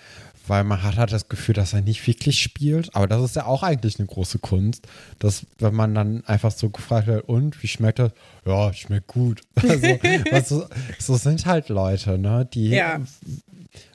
[0.48, 2.96] weil man hat halt das Gefühl, dass er nicht wirklich spielt.
[2.96, 4.88] Aber das ist ja auch eigentlich eine große Kunst,
[5.20, 8.12] dass wenn man dann einfach so gefragt wird, und wie schmeckt das?
[8.46, 9.42] Ja, schmeckt gut.
[10.32, 10.68] Also, so,
[11.00, 12.48] so sind halt Leute, ne?
[12.54, 13.00] Die Ja.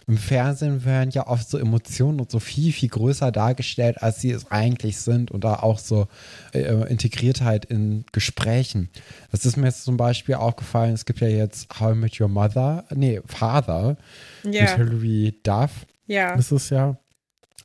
[0.06, 4.32] im Fernsehen werden ja oft so Emotionen und so viel, viel größer dargestellt, als sie
[4.32, 6.08] es eigentlich sind und da auch so
[6.52, 8.88] äh, Integriertheit in Gesprächen.
[9.30, 12.28] Das ist mir jetzt zum Beispiel aufgefallen, es gibt ja jetzt How I Met Your
[12.28, 13.96] Mother, nee, Father
[14.44, 14.62] Ja.
[14.62, 15.70] mit Hilary Duff
[16.10, 16.34] Ja.
[16.34, 16.98] ist es ja.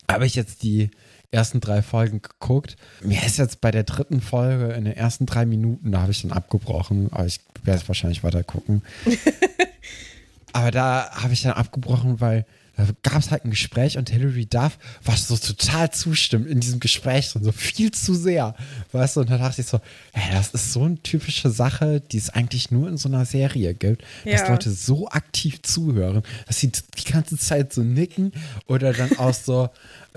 [0.09, 0.91] Habe ich jetzt die
[1.31, 2.77] ersten drei Folgen geguckt.
[3.01, 6.21] Mir ist jetzt bei der dritten Folge in den ersten drei Minuten, da habe ich
[6.21, 8.83] dann abgebrochen, aber ich werde es wahrscheinlich weiter gucken.
[10.53, 12.45] aber da habe ich dann abgebrochen, weil
[12.77, 16.79] da gab es halt ein Gespräch und Hilary Duff war so total zustimmt in diesem
[16.79, 18.55] Gespräch drin, so viel zu sehr.
[18.91, 19.79] Weißt du, und da dachte ich so,
[20.13, 23.73] hey, das ist so eine typische Sache, die es eigentlich nur in so einer Serie
[23.73, 24.49] gibt, dass Ja.
[24.49, 28.31] Leute so aktiv zuhören, dass sie die ganze Zeit so nicken
[28.67, 29.69] oder dann auch so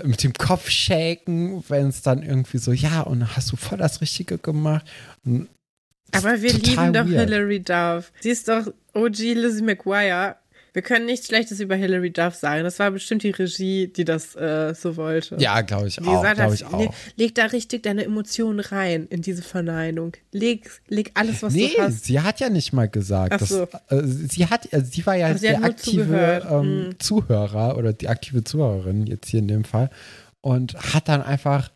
[0.03, 4.01] mit dem Kopf shaken, wenn es dann irgendwie so, ja, und hast du voll das
[4.01, 4.85] Richtige gemacht.
[5.25, 5.47] Und
[6.11, 7.29] Aber wir lieben doch weird.
[7.29, 8.11] Hilary Duff.
[8.21, 10.35] Sie ist doch OG Lizzie McGuire.
[10.73, 12.63] Wir können nichts Schlechtes über Hilary Duff sagen.
[12.63, 15.35] Das war bestimmt die Regie, die das äh, so wollte.
[15.39, 16.95] Ja, glaube ich Die auch, gesagt glaube hat, ich leg, auch.
[17.15, 20.13] leg da richtig deine Emotionen rein in diese Verneinung.
[20.31, 22.05] Leg, leg alles, was Nee, du hast.
[22.05, 23.33] sie hat ja nicht mal gesagt.
[23.33, 23.63] Ach dass, so.
[23.89, 26.99] äh, sie hat, also sie war ja sie der aktive ähm, Hm.
[26.99, 29.89] Zuhörer oder die aktive Zuhörerin jetzt hier in dem Fall
[30.41, 31.71] und hat dann einfach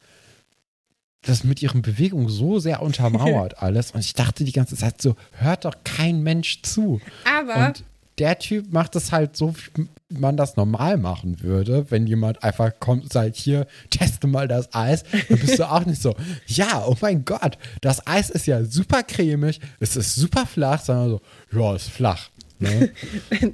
[1.26, 5.16] das mit ihren Bewegungen so sehr untermauert alles und ich dachte die ganze Zeit so,
[5.32, 7.00] hört doch kein Mensch zu.
[7.26, 7.84] Aber Und
[8.20, 9.88] der Typ macht es halt so, wie
[10.20, 14.74] man das normal machen würde, wenn jemand einfach kommt und sagt, hier, teste mal das
[14.74, 18.64] Eis, dann bist du auch nicht so, ja, oh mein Gott, das Eis ist ja
[18.64, 21.22] super cremig, es ist super flach, sondern so,
[21.60, 22.30] ja, ist flach.
[22.60, 22.92] Ne?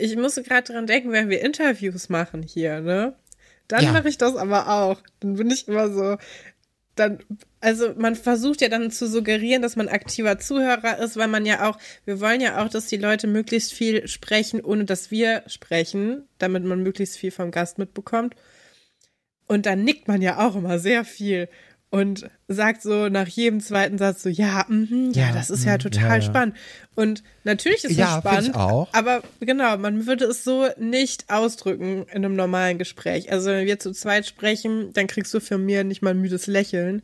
[0.00, 3.14] ich musste gerade dran denken, wenn wir Interviews machen hier, ne?
[3.68, 3.92] Dann Ja.
[3.92, 5.00] mache ich das aber auch.
[5.20, 6.16] Dann bin ich immer so,
[6.96, 7.18] dann,
[7.60, 11.68] also man versucht ja dann zu suggerieren, dass man aktiver Zuhörer ist, weil man ja
[11.68, 16.26] auch, wir wollen ja auch, dass die Leute möglichst viel sprechen, ohne dass wir sprechen,
[16.38, 18.34] damit man möglichst viel vom Gast mitbekommt.
[19.46, 21.48] Und dann nickt man ja auch immer sehr viel
[21.90, 25.74] und sagt so nach jedem zweiten Satz so, ja, mhm, ja, Ja, das ist ja
[25.74, 26.22] mhm, total ja, ja.
[26.22, 26.56] spannend.
[26.94, 28.88] Und natürlich ist Ja, es ich spannend, auch.
[28.92, 33.30] aber genau, man würde es so nicht ausdrücken in einem normalen Gespräch.
[33.30, 36.46] Also wenn wir zu zweit sprechen, dann kriegst du von mir nicht mal ein müdes
[36.46, 37.02] Lächeln.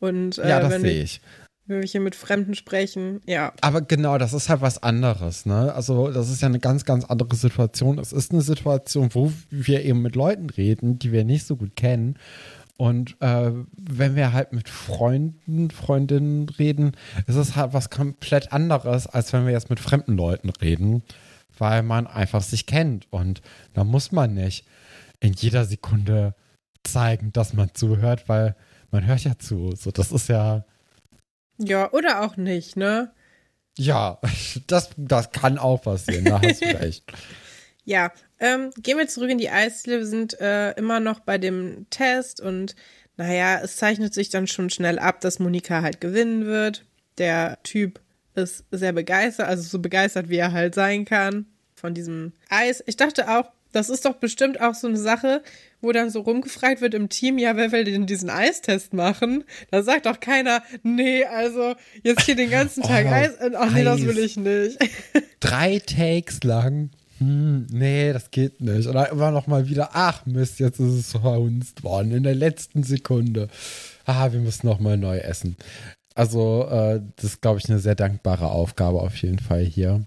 [0.00, 1.20] Und äh, Ja, das sehe ich.
[1.66, 3.52] wenn wir hier mit Fremden sprechen, ja.
[3.60, 5.72] Aber genau, das ist halt was anderes, ne?
[5.74, 7.98] Also, das ist ja eine ganz, ganz andere Situation.
[7.98, 11.76] Es ist eine Situation, wo wir eben mit Leuten reden, die wir nicht so gut
[11.76, 12.16] kennen.
[12.80, 19.06] Und äh, wenn wir halt mit Freunden, Freundinnen reden, ist es halt was komplett anderes,
[19.06, 21.02] als wenn wir jetzt mit fremden Leuten reden,
[21.58, 23.06] weil man einfach sich kennt.
[23.12, 23.42] Und
[23.74, 24.64] da muss man nicht
[25.20, 26.34] in jeder Sekunde
[26.82, 28.56] zeigen, dass man zuhört, weil
[28.90, 29.76] man hört ja zu.
[29.76, 30.64] So, das ist ja,
[31.58, 33.12] Ja, oder auch nicht, ne?
[33.76, 34.18] ja,
[34.68, 37.04] das, das kann auch passieren, da hast du recht.
[37.84, 39.98] Ja, ähm, gehen wir zurück in die Eisdiele.
[39.98, 42.74] Wir sind äh, immer noch bei dem Test und
[43.16, 46.84] naja, es zeichnet sich dann schon schnell ab, dass Monika halt gewinnen wird.
[47.18, 48.00] Der Typ
[48.34, 52.82] ist sehr begeistert, also so begeistert, wie er halt sein kann von diesem Eis.
[52.86, 55.42] Ich dachte auch, das ist doch bestimmt auch so eine Sache,
[55.80, 59.44] wo dann so rumgefragt wird im Team, ja, wer will denn diesen Eistest machen?
[59.70, 63.32] Da sagt doch keiner, nee, also jetzt hier den ganzen Tag Oh, Eis.
[63.54, 64.06] Ach nee, das Eis.
[64.06, 64.78] will ich nicht.
[65.40, 66.90] drei Takes lang.
[67.20, 68.86] Hm, nee, das geht nicht.
[68.86, 72.34] Und dann immer noch mal wieder, ach Mist, jetzt ist es verhunzt worden in der
[72.34, 73.48] letzten Sekunde.
[74.06, 75.56] Ah, wir müssen noch mal neu essen.
[76.14, 80.06] Also, äh, das ist, glaube ich, eine sehr dankbare Aufgabe auf jeden Fall hier.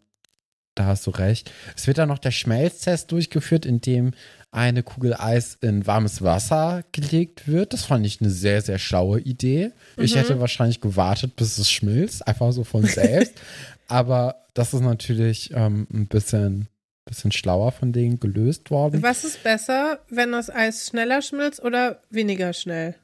[0.75, 1.51] Da hast du recht.
[1.77, 4.11] Es wird dann noch der Schmelztest durchgeführt, in dem
[4.51, 7.73] eine Kugel Eis in warmes Wasser gelegt wird.
[7.73, 9.71] Das fand ich eine sehr, sehr schlaue Idee.
[9.97, 13.33] Ich hätte wahrscheinlich gewartet, bis es schmilzt, einfach so von selbst.
[13.87, 16.67] Aber das ist natürlich ähm, ein bisschen,
[17.13, 19.01] bisschen schlauer von denen gelöst worden.
[19.03, 22.95] Was ist besser, wenn das Eis schneller schmilzt oder weniger schnell?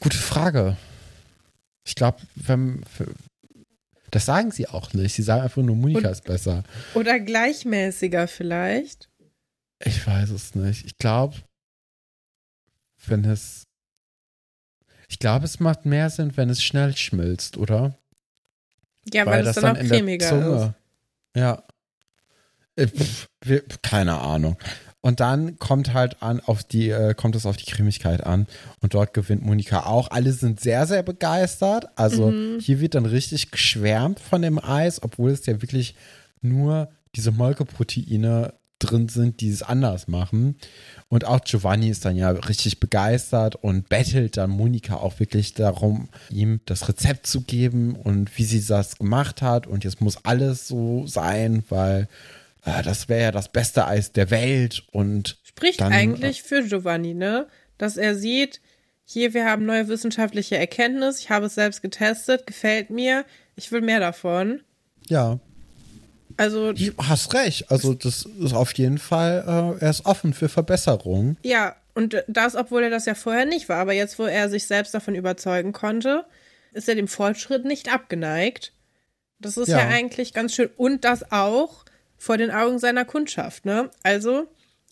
[0.00, 0.76] Gute Frage.
[1.86, 2.82] Ich glaube, wenn.
[4.10, 5.14] Das sagen sie auch nicht.
[5.14, 6.64] Sie sagen einfach nur, Monika Und- ist besser.
[6.94, 9.08] Oder gleichmäßiger vielleicht.
[9.84, 10.86] Ich weiß es nicht.
[10.86, 11.36] Ich glaube,
[13.06, 13.64] wenn es.
[15.08, 17.96] Ich glaube, es macht mehr Sinn, wenn es schnell schmilzt, oder?
[19.12, 20.72] Ja, weil, es dann, auch in der cremiger ist.
[21.36, 21.62] Ja.
[22.76, 22.86] Äh,
[23.82, 24.56] keine Ahnung.
[25.00, 28.46] Und dann kommt halt an auf die, äh, kommt es auf die Cremigkeit an.
[28.80, 30.10] Und dort gewinnt Monika auch.
[30.10, 31.86] Alle sind sehr, sehr begeistert.
[31.96, 32.58] Also Mhm.
[32.60, 35.94] hier wird dann richtig geschwärmt von dem Eis, obwohl es ja wirklich
[36.42, 40.56] nur diese Molkeproteine drin sind, die es anders machen.
[41.08, 46.08] Und auch Giovanni ist dann ja richtig begeistert und bettelt dann Monika auch wirklich darum,
[46.30, 49.66] ihm das Rezept zu geben und wie sie das gemacht hat.
[49.66, 52.08] Und jetzt muss alles so sein, weil
[52.66, 54.82] äh, das wäre ja das beste Eis der Welt.
[54.92, 57.46] Und Spricht Dann- eigentlich für Giovanni, ne?
[57.78, 58.60] Dass er sieht,
[59.04, 63.24] hier, wir haben neue wissenschaftliche Erkenntnis, ich habe es selbst getestet, gefällt mir,
[63.54, 64.60] ich will mehr davon.
[65.08, 65.38] ja,
[66.38, 67.70] Also, du hast recht.
[67.70, 71.38] Also das ist auf jeden Fall, äh, er ist offen für Verbesserungen.
[71.42, 73.78] ja, und das, obwohl er das ja vorher nicht war.
[73.78, 76.26] Aber jetzt, wo er sich selbst davon überzeugen konnte,
[76.74, 78.72] ist er dem Fortschritt nicht abgeneigt.
[79.38, 79.88] Das ist ja, Ja.
[79.88, 80.68] eigentlich ganz schön.
[80.76, 81.86] Und das auch
[82.18, 83.90] vor den Augen seiner Kundschaft, ne?
[84.02, 84.46] Also,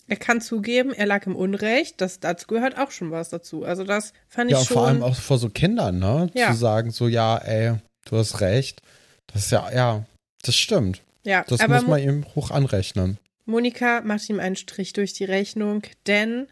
[0.06, 2.00] er kann zugeben, er lag im Unrecht.
[2.00, 3.64] Das, dazu gehört auch schon was dazu.
[3.64, 4.74] Also, das fand Ja, ich und schon.
[4.76, 6.30] vor allem auch vor so Kindern, ne?
[6.34, 6.50] Ja.
[6.52, 8.82] Zu sagen, so, ja, ey, du hast recht.
[9.28, 10.04] Das ist ja, ja,
[10.42, 11.00] das stimmt.
[11.24, 13.18] ja, Das muss man ihm hoch anrechnen.
[13.46, 16.46] Monika macht ihm einen Strich durch die Rechnung, denn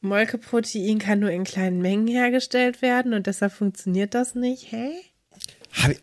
[0.00, 4.72] Molkeprotein kann nur in kleinen Mengen hergestellt werden und deshalb funktioniert das nicht.
[4.72, 4.90] Hä?
[5.00, 5.11] Ich-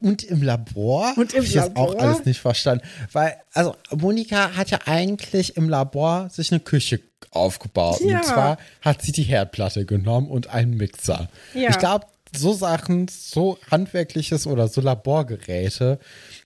[0.01, 1.13] Und im Labor?
[1.15, 2.01] Und im Hab ich das auch Labor?
[2.01, 2.83] alles nicht verstanden.
[3.11, 7.01] Weil, also, Monika hat ja eigentlich im Labor sich eine Küche
[7.31, 8.01] aufgebaut.
[8.01, 8.17] Ja.
[8.17, 11.29] Und zwar hat sie die Herdplatte genommen und einen Mixer.
[11.53, 11.69] Ja.
[11.69, 12.05] Ich glaube,
[12.35, 15.99] so Sachen, so handwerkliches oder so Laborgeräte,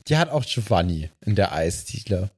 [0.08, 2.30] die hat auch Giovanni in der Eisdiele.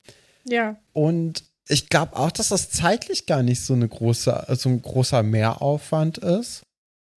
[0.46, 0.78] Ja.
[0.94, 5.24] Und ich glaube auch, dass das zeitlich gar nicht so eine große, so ein großer
[5.24, 6.65] Mehraufwand ist.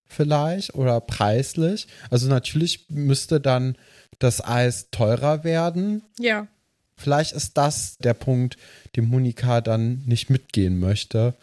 [0.08, 1.88] Vielleicht oder preislich.
[2.10, 3.78] Also natürlich müsste dann
[4.20, 6.02] das Eis teurer werden.
[6.20, 6.48] Ja.
[6.96, 8.58] Vielleicht ist das der Punkt,
[8.96, 11.36] den Monika dann nicht mitgehen möchte,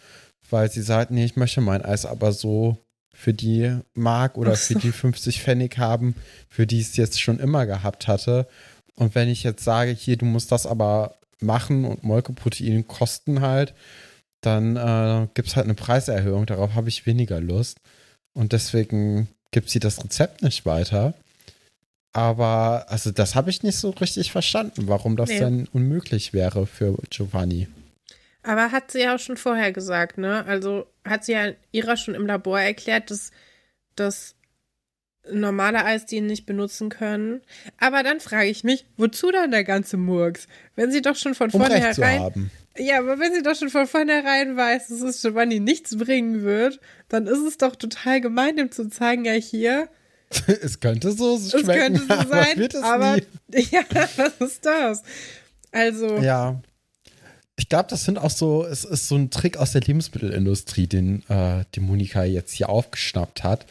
[0.51, 2.79] weil sie sagt, nee, ich möchte mein Eis aber so
[3.13, 4.75] für die Mark oder so.
[4.75, 6.17] für die 50 Pfennig haben,
[6.49, 8.49] für die ich es jetzt schon immer gehabt hatte.
[8.97, 13.75] Und wenn ich jetzt sage, hier, du musst das aber machen und Molkeproteine kosten halt,
[14.41, 16.47] dann äh, gibt es halt eine Preiserhöhung.
[16.47, 17.79] Darauf habe ich weniger Lust.
[18.35, 21.15] Und deswegen gibt sie das Rezept nicht weiter.
[22.13, 25.39] Aber, also, das habe ich nicht so richtig verstanden, warum das Nee.
[25.41, 27.69] denn unmöglich wäre für Giovanni.
[28.45, 30.45] Aber hat sie ja auch schon vorher gesagt, ne?
[30.47, 33.31] Also hat sie ja ihrer schon im Labor erklärt, dass
[33.97, 34.35] das
[35.31, 37.41] normale Eis die nicht benutzen können.
[37.81, 40.47] Aber dann frage ich mich, wozu dann der ganze Murks?
[40.77, 42.51] Wenn sie doch schon von Um vornherein haben.
[42.77, 46.81] Ja, aber wenn sie doch schon von vornherein weiß, dass es Giovanni nichts bringen wird,
[47.09, 49.89] dann ist es doch total gemein, ihm zu zeigen, ja hier,
[50.63, 53.23] es könnte so es schmecken, könnte so aber sein, wird es aber nie.
[53.71, 53.83] ja,
[54.17, 55.03] was ist das?
[55.73, 56.61] Also, Ja.
[57.57, 61.23] Ich glaube, das sind auch so, es ist so ein Trick aus der Lebensmittelindustrie, den
[61.29, 63.67] äh, die Monika jetzt hier aufgeschnappt hat.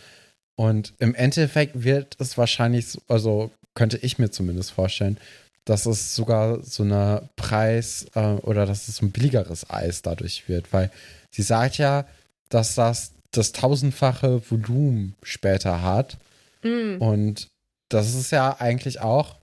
[0.56, 5.18] Und im Endeffekt wird es wahrscheinlich, so- also könnte ich mir zumindest vorstellen,
[5.66, 10.48] dass es sogar so eine Preis äh, oder dass es so ein billigeres Eis dadurch
[10.50, 10.92] wird, weil
[11.32, 12.06] sie sagt ja,
[12.50, 16.18] dass das das tausendfache Volumen später hat.
[16.64, 17.48] mm, Und
[17.90, 19.38] das ist ja eigentlich auch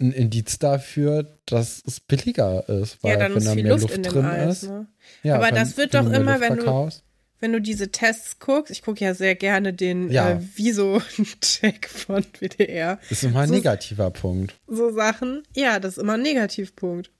[0.00, 4.12] ein Indiz dafür, dass es billiger ist, weil ja, wenn ist da mehr Luft, Luft
[4.14, 4.68] drin Eis, ist.
[4.70, 4.86] ne?
[5.22, 7.02] Ja, Aber das wird doch immer, Luft wenn du- verkaufst.
[7.40, 10.30] Wenn du diese Tests guckst, ich gucke ja sehr gerne den Ja.
[10.32, 14.54] äh, Viso-Check von WDR, ist immer ein so- negativer Punkt.
[14.66, 17.10] so Sachen, ja, das ist immer ein Negativpunkt.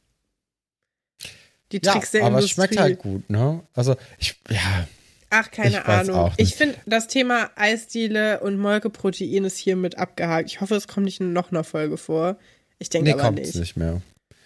[1.73, 2.55] Die Ja, Tricks der aber es Industrie.
[2.55, 3.63] schmeckt halt gut, ne?
[3.75, 4.87] Also ich, ja,
[5.31, 6.33] Ach, keine Ich Ahnung.
[6.37, 10.49] Ich finde, das Thema Eisdiele und Molkeprotein ist hiermit abgehakt.
[10.49, 12.39] Ich hoffe, es kommt nicht in noch einer Folge vor.
[12.79, 13.55] Ich denke nee, aber kommt nicht.
[13.57, 14.01] nicht mehr.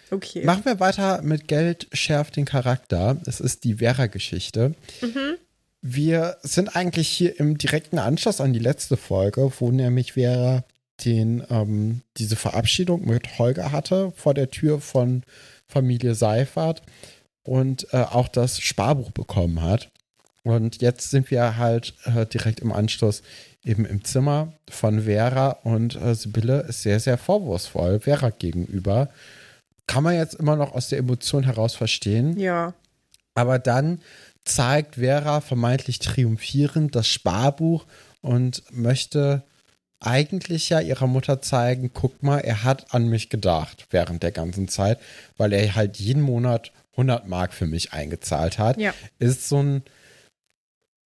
[0.09, 0.43] Okay.
[0.43, 3.21] Machen wir weiter mit Geld schärft den Charakter.
[3.27, 4.73] Es ist die Vera-Geschichte.
[5.01, 5.35] Mhm.
[5.81, 10.63] Wir sind eigentlich hier im direkten Anschluss an die letzte Folge, wo nämlich Vera
[11.05, 15.23] den, ähm, diese Verabschiedung mit Holger hatte vor der Tür von
[15.67, 16.83] Familie Seifert
[17.43, 19.89] und äh, auch das Sparbuch bekommen hat.
[20.43, 23.21] Und jetzt sind wir halt äh, direkt im Anschluss
[23.63, 29.09] eben im Zimmer von Vera und äh, Sibylle ist sehr, sehr vorwurfsvoll Vera gegenüber.
[29.87, 32.39] Kann man jetzt immer noch aus der Emotion heraus verstehen.
[32.39, 32.73] Ja.
[33.33, 34.01] Aber dann
[34.43, 37.85] zeigt Vera vermeintlich triumphierend das Sparbuch
[38.21, 39.43] und möchte
[39.99, 44.67] eigentlich ja ihrer Mutter zeigen, guck mal, er hat an mich gedacht während der ganzen
[44.67, 44.99] Zeit,
[45.37, 48.77] weil er halt jeden Monat 100 Mark für mich eingezahlt hat.
[48.77, 48.93] Ja.
[49.19, 49.83] Ist so ein,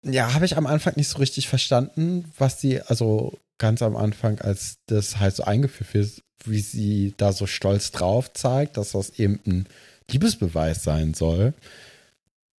[0.03, 4.41] ja, habe ich am Anfang nicht so richtig verstanden, was sie, also ganz am Anfang,
[4.41, 9.19] als das halt so eingeführt wird, wie sie da so stolz drauf zeigt, dass das
[9.19, 9.67] eben ein
[10.11, 11.55] Liebesbeweis sein soll.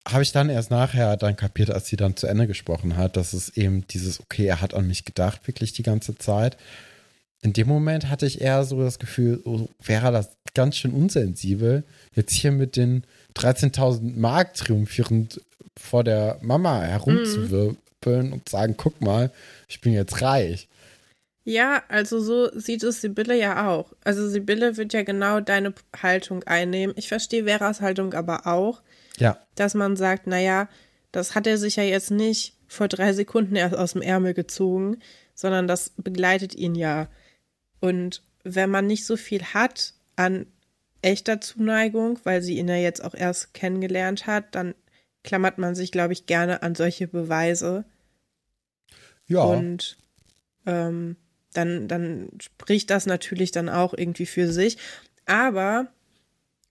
[0.08, 3.34] Habe ich dann erst nachher dann kapiert, als sie dann zu Ende gesprochen hat, dass
[3.34, 6.58] es eben dieses, okay, er hat an mich gedacht, wirklich die ganze Zeit.
[7.42, 11.84] In dem Moment hatte ich eher so das Gefühl, oh, wäre das ganz schön unsensibel,
[12.14, 13.04] jetzt hier mit den
[13.36, 15.42] 13.000 Mark triumphierend
[15.78, 19.32] vor der Mama herumzuwirbeln und sagen, guck mal,
[19.68, 20.68] ich bin jetzt reich.
[21.44, 23.94] Ja, also so sieht es Sibylle ja auch.
[24.04, 26.96] Also Sibylle wird ja genau deine Haltung einnehmen.
[26.98, 28.82] Ich verstehe Veras Haltung aber auch,
[29.20, 30.70] Ja, dass man sagt, naja,
[31.12, 35.00] das hat er sich ja jetzt nicht vor drei Sekunden erst aus dem Ärmel gezogen,
[35.34, 37.08] sondern das begleitet ihn ja.
[37.80, 40.48] Und wenn man nicht so viel hat an
[41.02, 44.74] echter Zuneigung, weil sie ihn ja jetzt auch erst kennengelernt hat, dann
[45.24, 47.86] klammert man sich, glaube ich, gerne an solche Beweise.
[49.28, 49.44] ja.
[49.44, 49.98] Und
[50.66, 51.18] ähm,
[51.54, 54.78] dann, dann spricht das natürlich dann auch irgendwie für sich.
[55.26, 55.88] Aber,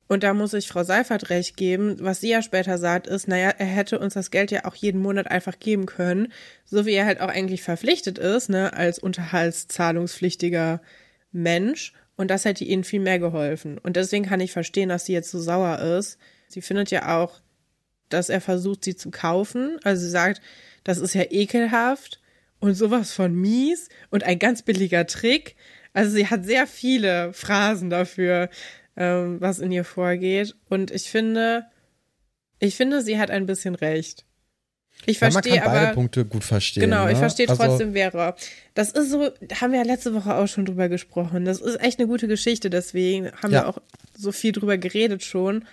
[0.07, 3.51] und da muss ich Frau Seifert recht geben, was sie ja später sagt, ist, naja,
[3.57, 6.33] er hätte uns das Geld ja auch jeden Monat einfach geben können,
[6.65, 10.83] so wie er halt auch eigentlich verpflichtet ist, ne, als unterhaltszahlungspflichtiger
[11.33, 11.95] Mensch.
[12.17, 13.79] Und das hätte ihnen viel mehr geholfen.
[13.79, 16.19] Und deswegen kann ich verstehen, dass sie jetzt so sauer ist.
[16.49, 17.41] Sie findet ja auch,
[18.09, 19.79] dass er versucht, sie zu kaufen.
[19.83, 20.41] Also sie sagt,
[20.85, 22.21] das ist ja ekelhaft
[22.61, 25.57] und sowas von mies und ein ganz billiger Trick.
[25.93, 28.49] Also sie hat sehr viele Phrasen dafür,
[28.97, 30.55] ähm, was in ihr vorgeht.
[30.69, 31.67] Und ich finde,
[32.59, 34.25] ich finde, sie hat ein bisschen recht.
[35.07, 35.95] Ich ja, man verstehe kann beide aber.
[35.95, 36.83] Punkte gut verstehen.
[36.83, 37.19] Genau, ich ne?
[37.19, 38.37] verstehe Also, trotzdem Vera.
[38.75, 39.29] Das ist so,
[39.61, 41.45] haben wir ja letzte Woche auch schon drüber gesprochen.
[41.45, 43.63] Das ist echt eine gute Geschichte, deswegen haben Ja.
[43.63, 43.79] wir auch
[44.17, 45.65] so viel drüber geredet schon.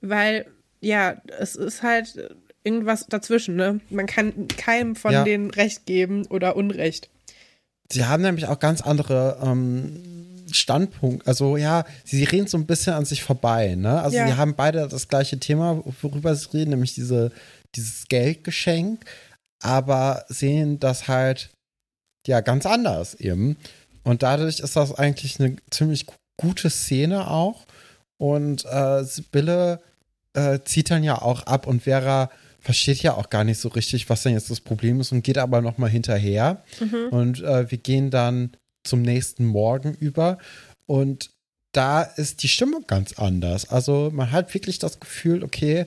[0.00, 0.46] Weil,
[0.80, 2.28] ja, es ist halt
[2.64, 3.80] irgendwas dazwischen, ne?
[3.90, 5.24] Man kann keinem von Ja.
[5.24, 7.10] denen Recht geben oder Unrecht.
[7.90, 10.00] Sie haben nämlich auch ganz andere ähm,
[10.52, 11.26] Standpunkte.
[11.26, 13.74] Also ja, sie, reden so ein bisschen an sich vorbei.
[13.74, 14.00] Ne?
[14.02, 14.26] Also Ja.
[14.26, 17.32] sie haben beide das gleiche Thema, worüber sie reden, nämlich diese,
[17.74, 19.04] dieses Geldgeschenk,
[19.62, 21.50] aber sehen das halt
[22.26, 23.56] ja ganz anders eben.
[24.04, 27.66] Und dadurch ist das eigentlich eine ziemlich gu- gute Szene auch.
[28.18, 29.80] Und äh, Sibylle
[30.34, 34.08] äh, zieht dann ja auch ab und Vera versteht ja auch gar nicht so richtig,
[34.08, 36.62] was denn jetzt das Problem ist und geht aber noch mal hinterher.
[37.10, 38.50] Und äh, wir gehen dann
[38.84, 40.38] zum nächsten Morgen über
[40.86, 41.30] und
[41.72, 43.70] da ist die Stimmung ganz anders.
[43.70, 45.86] Also man hat wirklich das Gefühl, okay,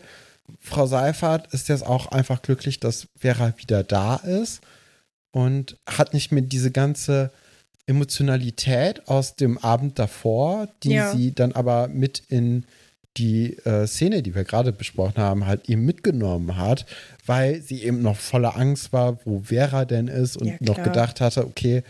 [0.59, 4.61] Frau Seifert ist jetzt auch einfach glücklich, dass Vera wieder da ist
[5.31, 7.31] und hat nicht mehr diese ganze
[7.87, 11.11] Emotionalität aus dem Abend davor, die Ja.
[11.11, 12.65] sie dann aber mit in
[13.17, 16.85] die äh, Szene, die wir gerade besprochen haben, halt eben mitgenommen hat,
[17.25, 21.21] weil sie eben noch voller Angst war, wo Vera denn ist und Ja, noch gedacht
[21.21, 21.83] hatte, okay,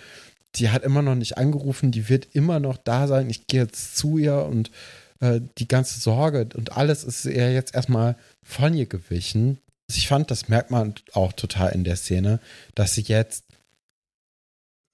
[0.56, 3.98] die hat immer noch nicht angerufen, die wird immer noch da sein, ich gehe jetzt
[3.98, 4.72] zu ihr und
[5.20, 9.60] äh, die ganze Sorge und alles ist ihr jetzt erstmal von ihr gewichen.
[9.88, 12.40] Ich fand, das merkt man auch total in der Szene,
[12.74, 13.46] dass sie jetzt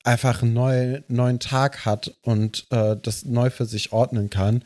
[0.04, 4.64] einfach einen neuen, neuen Tag hat und äh, das neu für sich ordnen kann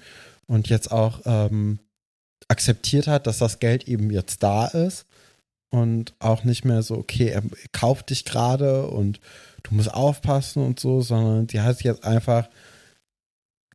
[0.47, 1.79] und jetzt auch ähm,
[2.47, 5.05] akzeptiert hat, dass das Geld eben jetzt da ist
[5.69, 9.19] und auch nicht mehr so, okay, er kauft dich gerade und
[9.65, 12.49] du musst aufpassen und so, sondern die hat jetzt einfach,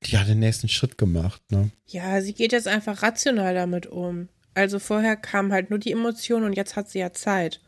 [0.04, 1.70] die hat den nächsten Schritt gemacht, ne?
[1.86, 4.28] Ja, sie geht jetzt einfach rational damit um.
[4.54, 7.60] Also vorher kam halt nur die Emotion und jetzt hat sie ja Zeit.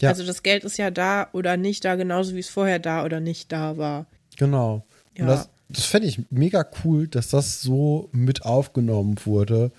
[0.00, 0.10] Ja.
[0.10, 3.20] Also das Geld ist ja da oder nicht da, genauso wie es vorher da oder
[3.20, 4.06] nicht da war.
[4.36, 4.86] Genau.
[5.16, 5.22] Ja.
[5.22, 9.72] Und das, das fände ich mega cool, dass das so mit aufgenommen wurde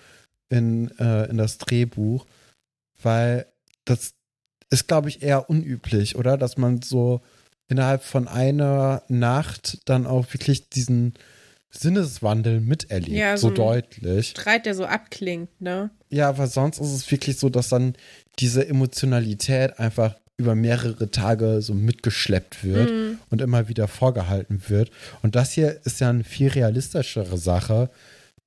[0.49, 2.25] in, äh, in das Drehbuch,
[3.01, 3.45] weil
[3.85, 4.13] das
[4.69, 6.37] ist, glaube ich, eher unüblich, oder?
[6.37, 7.21] Dass man so
[7.69, 11.13] innerhalb von einer Nacht dann auch wirklich diesen
[11.69, 14.29] Sinneswandel miterlebt, Ja, so so deutlich.
[14.29, 15.89] Streit, der so abklingt, ne?
[16.09, 17.95] Ja, aber sonst ist es wirklich so, dass dann
[18.39, 23.19] diese Emotionalität einfach über mehrere Tage so mitgeschleppt wird Mhm.
[23.29, 24.91] und immer wieder vorgehalten wird.
[25.23, 27.89] Und das hier ist ja eine viel realistischere Sache,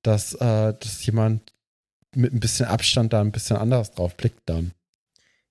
[0.02, 1.52] dass, äh, dass jemand
[2.14, 4.70] mit ein bisschen Abstand da ein bisschen anders drauf blickt dann.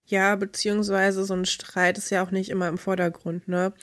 [0.10, 3.74] Ja, beziehungsweise so ein Streit ist ja auch nicht immer im Vordergrund, ne?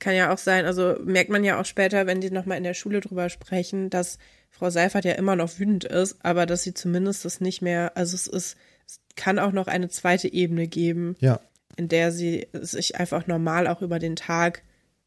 [0.00, 2.74] Kann ja auch sein, also merkt man ja auch später, wenn die nochmal in der
[2.74, 4.18] Schule drüber sprechen, dass
[4.50, 8.14] Frau Seifert ja immer noch wütend ist, aber dass sie zumindest das nicht mehr, also
[8.14, 8.56] es ist,
[8.86, 11.40] es kann auch noch eine zweite Ebene geben, Ja.
[11.76, 14.62] in der sie sich einfach normal auch über den Tag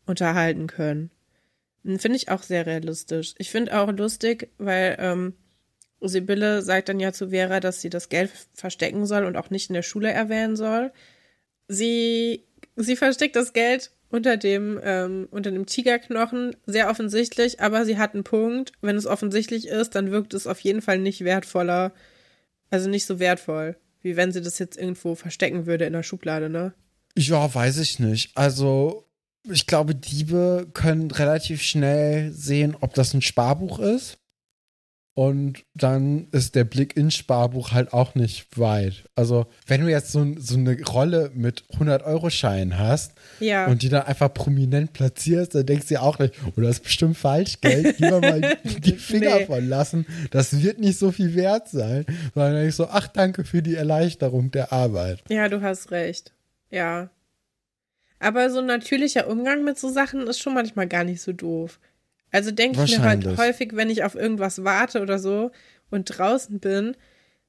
[0.06, 1.10] unterhalten können.
[1.84, 3.34] Finde ich auch sehr realistisch.
[3.38, 5.34] Ich finde auch lustig, weil ähm,
[6.08, 9.70] Sibylle sagt dann ja zu Vera, dass sie das Geld verstecken soll und auch nicht
[9.70, 10.92] in der Schule erwähnen soll.
[11.68, 12.44] Sie,
[12.76, 18.14] sie versteckt das Geld unter dem, ähm, unter dem Tigerknochen, sehr offensichtlich, aber sie hat
[18.14, 18.72] einen Punkt.
[18.82, 21.94] Wenn es offensichtlich ist, dann wirkt es auf jeden Fall nicht wertvoller,
[22.70, 26.50] also nicht so wertvoll, wie wenn sie das jetzt irgendwo verstecken würde in der Schublade,
[26.50, 26.74] ne?
[27.18, 28.36] Ja, weiß ich nicht.
[28.36, 29.08] Also,
[29.50, 34.18] ich glaube, Diebe können relativ schnell sehen, ob das ein Sparbuch ist.
[35.16, 39.04] Und dann ist der Blick ins Sparbuch halt auch nicht weit.
[39.14, 43.68] Also, wenn du jetzt so, so eine Rolle mit 100-Euro-Scheinen hast Ja.
[43.68, 46.84] und die dann einfach prominent platzierst, dann denkst du dir auch nicht, oh, das ist
[46.86, 49.46] bestimmt Falschgeld, lieber mal die Finger Nee.
[49.46, 50.08] von lassen.
[50.32, 52.06] Das wird nicht so viel wert sein.
[52.34, 55.24] Sondern dann denkst du, ach, danke für die Erleichterung der Arbeit.
[55.30, 56.34] Ja, du hast recht.
[56.72, 57.12] Ja.
[58.20, 61.80] Aber so ein natürlicher Umgang mit so Sachen ist schon manchmal gar nicht so doof.
[62.34, 65.52] Also denke ich mir halt häufig, wenn ich auf irgendwas warte oder so
[65.92, 66.98] und draußen bin,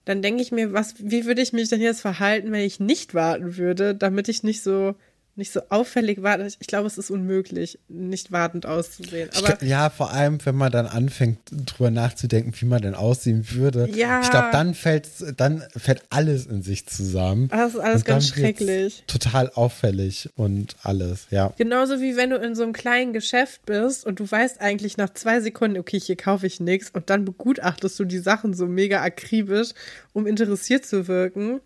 [0.05, 3.15] dann denke ich mir, was, wie würde ich mich denn jetzt verhalten, wenn ich nicht
[3.15, 4.95] warten würde, damit ich nicht so,
[5.37, 6.47] nicht so auffällig warte.
[6.61, 9.31] Ich glaube, es ist unmöglich, nicht wartend auszusehen.
[9.37, 13.89] Aber ja, vor allem, wenn man dann anfängt, drüber nachzudenken, wie man denn aussehen würde.
[13.91, 14.23] Ja.
[14.23, 17.49] Ich glaube, dann fällt, dann fällt alles in sich zusammen.
[17.49, 19.03] das ist alles ganz schrecklich.
[19.07, 21.53] Total auffällig und alles, ja.
[21.57, 25.13] Genauso wie wenn du in so einem kleinen Geschäft bist und du weißt eigentlich nach
[25.15, 29.03] zwei Sekunden, okay, hier kaufe ich nichts und dann begutachtest du die Sachen so mega
[29.03, 29.71] akribisch,
[30.13, 31.61] um interessiert zu wirken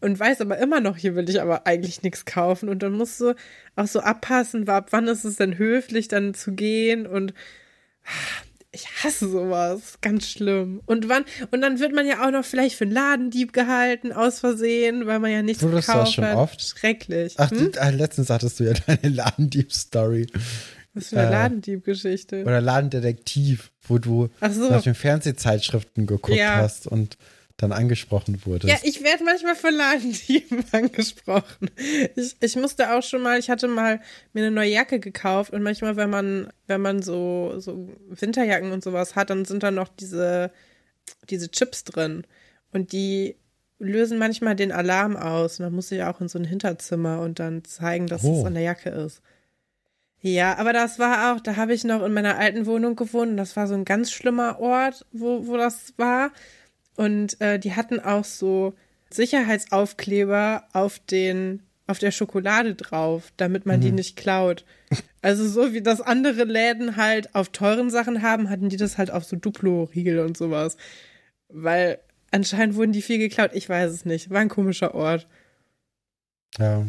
[0.00, 3.20] und weißt aber immer noch, hier will ich aber eigentlich nichts kaufen und dann musst
[3.20, 3.34] du
[3.76, 7.34] auch so abpassen, ab wann ist es denn höflich, dann zu gehen und
[8.70, 10.82] ich hasse sowas, ganz schlimm.
[10.84, 14.40] Und wann, und dann wird man ja auch noch vielleicht für einen Ladendieb gehalten, aus
[14.40, 16.36] Versehen, weil man ja nichts Wurdest du das gekauft schon hat.
[16.36, 16.62] oft?
[16.62, 17.34] Schrecklich.
[17.38, 17.72] Ach, Hm?
[17.72, 20.26] die, ah, letztens hattest du ja deine Ladendieb-Story.
[20.94, 22.42] Was für eine äh, Ladendieb-Geschichte.
[22.44, 24.68] Oder Ladendetektiv, wo du Ach so.
[24.70, 26.56] nach den Fernsehzeitschriften geguckt Ja.
[26.56, 27.16] hast und
[27.58, 28.72] dann angesprochen wurdest.
[28.72, 31.70] Ja, ich werde manchmal von Ladendieben angesprochen.
[32.14, 34.00] Ich, ich musste auch schon mal, ich hatte mal
[34.32, 38.82] mir eine neue Jacke gekauft und manchmal, wenn man, wenn man so, so Winterjacken und
[38.84, 40.52] sowas hat, dann sind da noch diese,
[41.28, 42.24] diese Chips drin.
[42.72, 43.34] Und die
[43.80, 45.58] lösen manchmal den Alarm aus.
[45.58, 48.38] Und dann muss ich auch in so ein Hinterzimmer und dann zeigen, dass Oh.
[48.40, 49.20] es an der Jacke ist.
[50.20, 53.36] Ja, aber das war auch, da habe ich noch in meiner alten Wohnung gewohnt und
[53.36, 56.30] das war so ein ganz schlimmer Ort, wo, wo das war.
[56.98, 58.74] Und äh, die hatten auch so
[59.10, 64.64] Sicherheitsaufkleber auf den auf der Schokolade drauf, damit man die nicht klaut.
[65.20, 69.10] Also so wie das andere Läden halt auf teuren Sachen haben, hatten die das halt
[69.10, 70.76] auf so Duplo-Riegel und sowas.
[71.48, 71.98] Weil
[72.30, 73.50] anscheinend wurden die viel geklaut.
[73.52, 74.30] Ich weiß es nicht.
[74.30, 75.26] War ein komischer Ort.
[76.56, 76.86] Ja.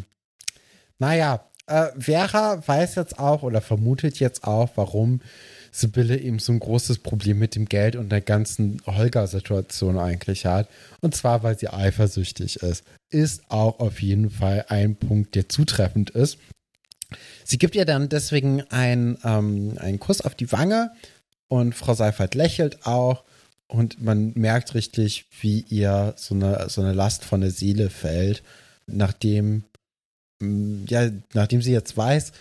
[0.99, 5.21] Naja, äh, Vera weiß jetzt auch oder vermutet jetzt auch, warum
[5.71, 10.69] Sibylle eben so ein großes Problem mit dem Geld und der ganzen Holger-Situation eigentlich hat.
[11.01, 12.83] Und zwar, weil sie eifersüchtig ist.
[13.09, 16.37] Ist auch auf jeden Fall ein Punkt, der zutreffend ist.
[17.43, 20.91] Sie gibt ihr dann deswegen einen, ähm, einen Kuss auf die Wange
[21.47, 23.23] und Frau Seifert lächelt auch
[23.67, 28.43] und man merkt richtig, wie ihr so eine, so eine Last von der Seele fällt,
[28.87, 29.63] nachdem,
[30.41, 32.31] ja, nachdem sie jetzt weiß,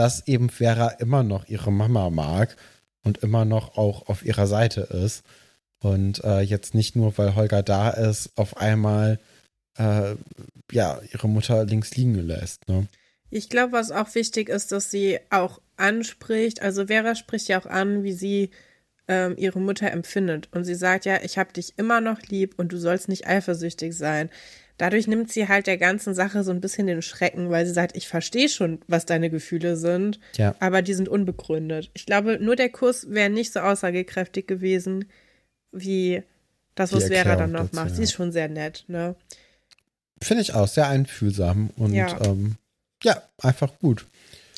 [0.00, 2.56] dass eben Vera immer noch ihre Mama mag
[3.04, 5.24] und immer noch auch auf ihrer Seite ist
[5.78, 9.18] und äh, jetzt nicht nur, weil Holger da ist, auf einmal
[9.76, 10.14] äh,
[10.72, 12.66] ja ihre Mutter links liegen lässt.
[12.66, 12.86] Ne?
[13.28, 16.62] Ich glaube, was auch wichtig ist, dass sie auch anspricht.
[16.62, 18.50] Also Vera spricht ja auch an, wie sie
[19.06, 20.48] ähm, ihre Mutter empfindet.
[20.50, 23.94] Und sie sagt ja, ich habe dich immer noch lieb und du sollst nicht eifersüchtig
[23.94, 24.30] sein.
[24.80, 27.94] Dadurch nimmt sie halt der ganzen Sache so ein bisschen den Schrecken, weil sie sagt,
[27.98, 30.54] ich verstehe schon, was deine Gefühle sind, Ja.
[30.58, 31.90] aber die sind unbegründet.
[31.92, 35.04] Ich glaube, nur der Kuss wäre nicht so aussagekräftig gewesen,
[35.70, 36.22] wie
[36.76, 37.90] das, was Vera dann noch macht.
[37.90, 37.94] ja.
[37.96, 39.16] Sie ist schon sehr nett, ne?
[40.22, 42.18] Finde ich auch sehr einfühlsam und Ja.
[42.24, 42.56] ähm,
[43.02, 44.06] ja, einfach gut.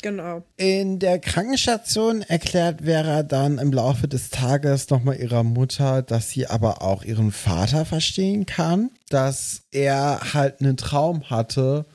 [0.03, 0.43] Genau.
[0.57, 6.45] In der Krankenstation erklärt Vera dann im Laufe des Tages nochmal ihrer Mutter, dass sie
[6.45, 11.85] aber auch ihren Vater verstehen kann, dass er halt einen Traum hatte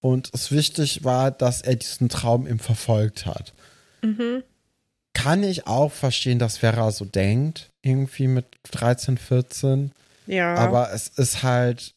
[0.00, 3.52] und es wichtig war, dass er diesen Traum ihm verfolgt hat.
[4.00, 4.44] Mhm.
[5.12, 9.90] Kann ich auch verstehen, dass Vera so denkt, irgendwie mit 13, 14.
[10.28, 10.54] Ja.
[10.54, 11.96] Aber es ist halt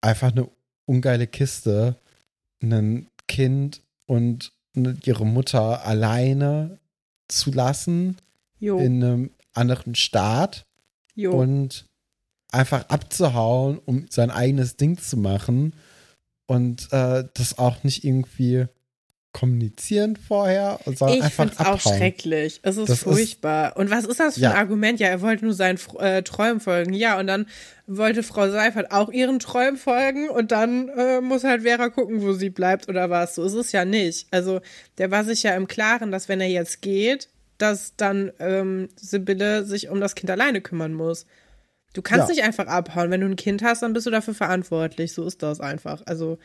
[0.00, 0.48] einfach eine
[0.86, 1.96] ungeile Kiste,
[2.62, 6.80] ein Kind und ne- ihre Mutter alleine
[7.28, 8.16] zu lassen
[8.58, 8.78] jo.
[8.78, 10.66] in einem anderen Staat
[11.14, 11.32] jo.
[11.32, 11.86] und
[12.50, 15.74] einfach abzuhauen, um sein eigenes Ding zu machen
[16.46, 18.66] und äh, das auch nicht irgendwie
[19.32, 21.96] kommunizieren vorher, sondern ich einfach find's auch abhauen.
[21.98, 22.60] schrecklich.
[22.62, 23.76] Es ist Das ist- furchtbar.
[23.76, 24.50] und was ist das für Ja.
[24.52, 24.98] ein Argument?
[25.00, 26.92] Ja, er wollte nur seinen äh, Träumen folgen.
[26.94, 27.46] Ja, und dann
[27.86, 32.32] wollte Frau Seifert auch ihren Träumen folgen und dann äh, muss halt Vera gucken, wo
[32.32, 33.34] sie bleibt oder was.
[33.34, 34.26] So ist es ja nicht.
[34.30, 34.60] Also
[34.98, 39.64] der war sich ja im Klaren, dass wenn er jetzt geht, dass dann ähm, Sibylle
[39.64, 41.26] sich um das Kind alleine kümmern muss.
[41.92, 42.34] Du kannst Ja.
[42.34, 43.10] nicht einfach abhauen.
[43.10, 45.12] Wenn du ein Kind hast, dann bist du dafür verantwortlich.
[45.12, 46.02] So ist das einfach.
[46.06, 46.38] Also,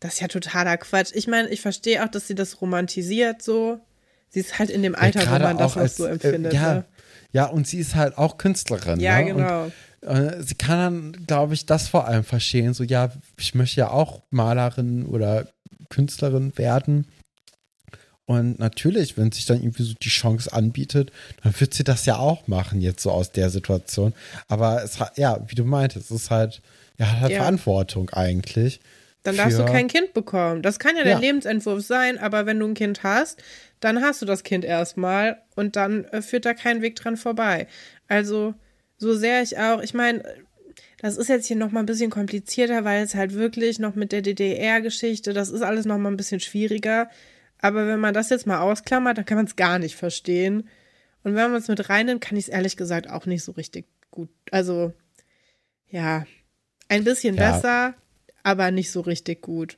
[0.00, 1.10] das ist ja totaler Quatsch.
[1.14, 3.80] Ich meine, ich verstehe auch, dass sie das romantisiert so.
[4.28, 6.52] Sie ist halt in dem Alter, wo gerade man das auch als, so empfindet.
[6.52, 6.84] Äh, ja, ne?
[7.32, 9.00] ja, und sie ist halt auch Künstlerin.
[9.00, 9.26] Ja, ne?
[9.26, 9.64] genau.
[9.64, 9.72] Und,
[10.08, 12.74] äh, sie kann dann, glaube ich, das vor allem verstehen.
[12.74, 15.48] So, ja, ich möchte ja auch Malerin oder
[15.88, 17.06] Künstlerin werden.
[18.26, 21.12] Und natürlich, wenn sich dann irgendwie so die Chance anbietet,
[21.44, 24.14] dann wird sie das ja auch machen, jetzt so aus der Situation.
[24.48, 26.60] Aber es hat, ja, wie du meintest, es ist halt,
[26.98, 27.38] ja, hat halt Ja.
[27.38, 28.80] Verantwortung eigentlich.
[29.26, 30.62] Dann darfst du kein Kind bekommen.
[30.62, 31.18] Das kann ja der Ja.
[31.18, 33.42] Lebensentwurf sein, aber wenn du ein Kind hast,
[33.80, 37.66] dann hast du das Kind erstmal und dann äh, führt da kein Weg dran vorbei.
[38.08, 38.54] Also,
[38.98, 40.22] so sehr ich auch, ich meine,
[40.98, 44.22] das ist jetzt hier nochmal ein bisschen komplizierter, weil es halt wirklich noch mit der
[44.22, 47.10] DDR-Geschichte, das ist alles nochmal ein bisschen schwieriger.
[47.58, 50.68] Aber wenn man das jetzt mal ausklammert, dann kann man es gar nicht verstehen.
[51.24, 53.86] Und wenn man es mit reinnimmt, kann ich es ehrlich gesagt auch nicht so richtig
[54.10, 54.28] gut.
[54.50, 54.92] Also,
[55.90, 56.26] ja,
[56.88, 57.52] ein bisschen Ja.
[57.52, 57.94] besser,
[58.46, 59.76] aber nicht so richtig gut.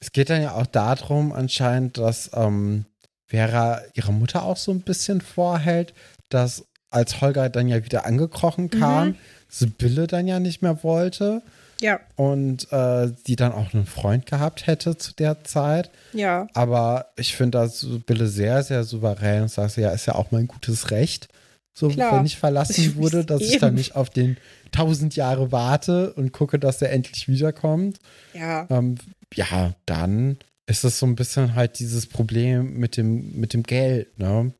[0.00, 2.86] Es geht dann ja auch darum, anscheinend, dass ähm,
[3.26, 5.92] Vera ihre Mutter auch so ein bisschen vorhält,
[6.30, 9.16] dass als Holger dann ja wieder angekrochen kam, Mhm.
[9.48, 11.42] Sibylle dann ja nicht mehr wollte
[11.80, 15.90] Ja, und äh, sie dann auch einen Freund gehabt hätte zu der Zeit.
[16.12, 20.30] ja, Aber ich finde da Sibylle sehr, sehr souverän und sagt, ja, ist ja auch
[20.30, 21.28] mein gutes Recht.
[21.72, 22.16] So, Klar.
[22.18, 23.76] wenn ich verlassen wurde, dass ich dann Eben.
[23.78, 24.36] nicht auf den
[24.70, 27.98] tausend Jahre warte und gucke, dass er endlich wiederkommt
[28.34, 28.66] ja.
[28.70, 28.96] ähm,
[29.34, 34.18] ja, dann ist es so ein bisschen halt dieses Problem mit dem, mit dem Geld,
[34.18, 34.52] ne?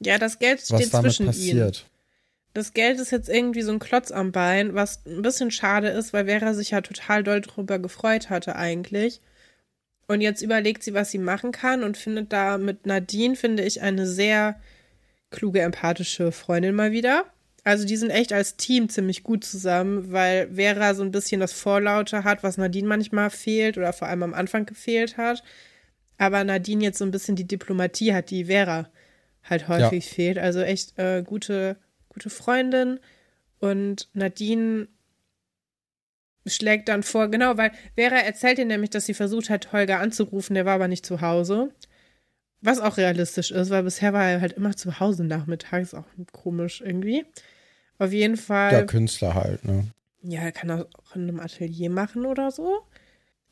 [0.00, 1.32] Ja, das Geld Was steht damit zwischen ihnen.
[1.32, 1.86] passiert.
[2.52, 6.12] Das Geld ist jetzt irgendwie so ein Klotz am Bein, was ein bisschen schade ist,
[6.12, 9.20] weil Vera sich ja total doll drüber gefreut hatte eigentlich.
[10.06, 13.80] Und jetzt überlegt sie, was sie machen kann und findet da mit Nadine, finde ich,
[13.80, 14.60] eine sehr
[15.30, 17.24] kluge, empathische Freundin mal wieder.
[17.64, 21.54] Also die sind echt als Team ziemlich gut zusammen, weil Vera so ein bisschen das
[21.54, 25.42] Vorlaute hat, was Nadine manchmal fehlt oder vor allem am Anfang gefehlt hat.
[26.18, 28.90] Aber Nadine jetzt so ein bisschen die Diplomatie hat, die Vera
[29.42, 30.38] halt häufig fehlt.
[30.38, 31.76] Also echt äh, gute,
[32.10, 33.00] gute Freundin.
[33.60, 34.88] Und Nadine
[36.46, 40.54] schlägt dann vor, genau, weil Vera erzählt ihr nämlich, dass sie versucht hat, Holger anzurufen,
[40.54, 41.70] der war aber nicht zu Hause.
[42.60, 46.82] Was auch realistisch ist, weil bisher war er halt immer zu Hause nachmittags, auch komisch
[46.82, 47.24] irgendwie.
[47.98, 48.72] Auf jeden Fall.
[48.72, 49.86] Ja, Künstler halt, ne?
[50.22, 52.80] Ja, er kann das auch in einem Atelier machen oder so.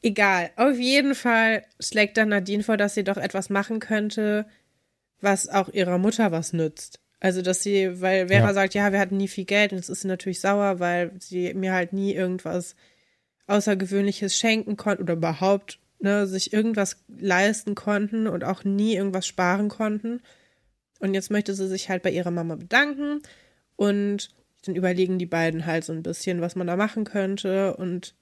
[0.03, 0.51] Egal.
[0.57, 4.47] Auf jeden Fall schlägt dann Nadine vor, dass sie doch etwas machen könnte,
[5.20, 6.99] was auch ihrer Mutter was nützt.
[7.20, 8.55] Also, dass sie, weil Vera Ja.
[8.55, 11.55] sagt, ja, wir hatten nie viel Geld und jetzt ist sie natürlich sauer, weil sie
[11.55, 12.74] mir halt nie irgendwas
[13.47, 19.68] Außergewöhnliches schenken konnten oder überhaupt ne, sich irgendwas leisten konnten und auch nie irgendwas sparen
[19.68, 20.20] konnten.
[20.99, 23.22] Und jetzt möchte sie sich halt bei ihrer Mama bedanken
[23.83, 24.30] und
[24.64, 27.76] dann überlegen die beiden halt so ein bisschen, was man da machen könnte.
[27.76, 28.14] Und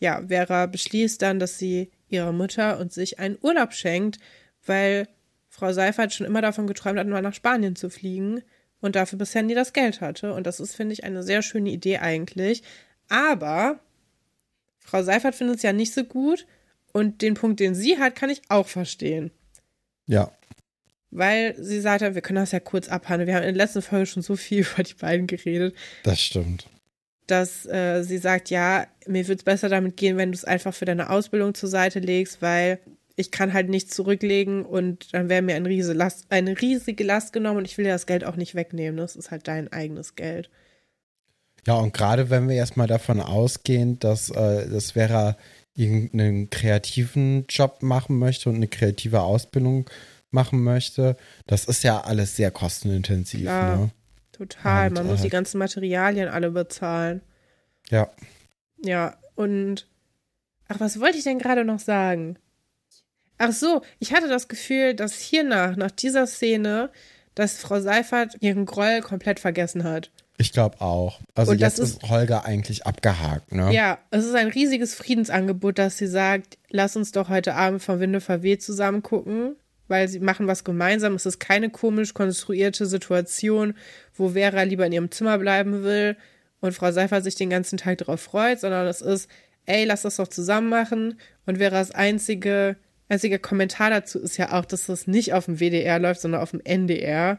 [0.00, 4.18] ja, Vera beschließt dann, dass sie ihrer Mutter und sich einen Urlaub schenkt,
[4.66, 5.06] weil
[5.48, 8.42] Frau Seifert schon immer davon geträumt hat, mal nach Spanien zu fliegen
[8.80, 10.34] und dafür bisher nie das Geld hatte.
[10.34, 12.64] Und das ist, finde ich, eine sehr schöne Idee eigentlich.
[13.08, 13.78] Aber
[14.80, 16.44] Frau Seifert findet es ja nicht so gut.
[16.92, 19.30] Und den Punkt, den sie hat, kann ich auch verstehen.
[20.06, 20.32] Ja.
[21.16, 23.28] Weil sie sagt, wir können das ja kurz abhandeln.
[23.28, 26.66] Wir haben in der letzten Folge schon so viel über die beiden geredet, Das stimmt.
[27.28, 30.74] dass äh, sie sagt, ja, mir würde es besser damit gehen, wenn du es einfach
[30.74, 32.80] für deine Ausbildung zur Seite legst, weil
[33.16, 37.32] ich kann halt nichts zurücklegen und dann wäre mir ein riese Last, eine riesige Last
[37.32, 38.96] genommen und ich will dir das Geld auch nicht wegnehmen.
[38.96, 40.50] Das ist halt dein eigenes Geld.
[41.64, 45.36] Ja, und gerade wenn wir erstmal davon ausgehen, dass äh, das Vera
[45.76, 49.88] irgendeinen kreativen Job machen möchte und eine kreative Ausbildung
[50.34, 51.16] machen möchte,
[51.46, 53.76] das ist ja alles sehr kostenintensiv, Klar.
[53.76, 53.90] ne?
[54.32, 54.88] Total.
[54.88, 57.22] Und, Man muss äh, die ganzen Materialien alle bezahlen.
[57.88, 58.10] Ja.
[58.82, 59.86] Ja, und
[60.68, 62.36] ach, was wollte ich denn gerade noch sagen?
[63.38, 66.90] Ach so, ich hatte das Gefühl, dass hiernach, nach dieser Szene,
[67.34, 70.10] dass Frau Seifert ihren Groll komplett vergessen hat.
[70.36, 71.20] Ich glaube auch.
[71.34, 73.72] Also Und jetzt ist, Holger eigentlich abgehakt, ne?
[73.72, 78.00] Ja, es ist ein riesiges Friedensangebot, dass sie sagt, lass uns doch heute Abend vom
[78.00, 79.56] Winde verweht zusammen gucken,
[79.88, 81.14] weil sie machen was gemeinsam.
[81.14, 83.74] Es ist keine komisch konstruierte Situation,
[84.14, 86.16] wo Vera lieber in ihrem Zimmer bleiben will
[86.60, 89.28] und Frau Seifert sich den ganzen Tag darauf freut, sondern es ist
[89.66, 91.18] ey, lass das doch zusammen machen.
[91.46, 92.76] Und Veras einzige,
[93.08, 96.50] einziger Kommentar dazu ist ja auch, dass das nicht auf dem WDR läuft, sondern auf
[96.50, 97.38] dem NDR.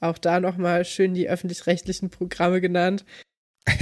[0.00, 3.04] Auch da nochmal schön die öffentlich-rechtlichen Programme genannt.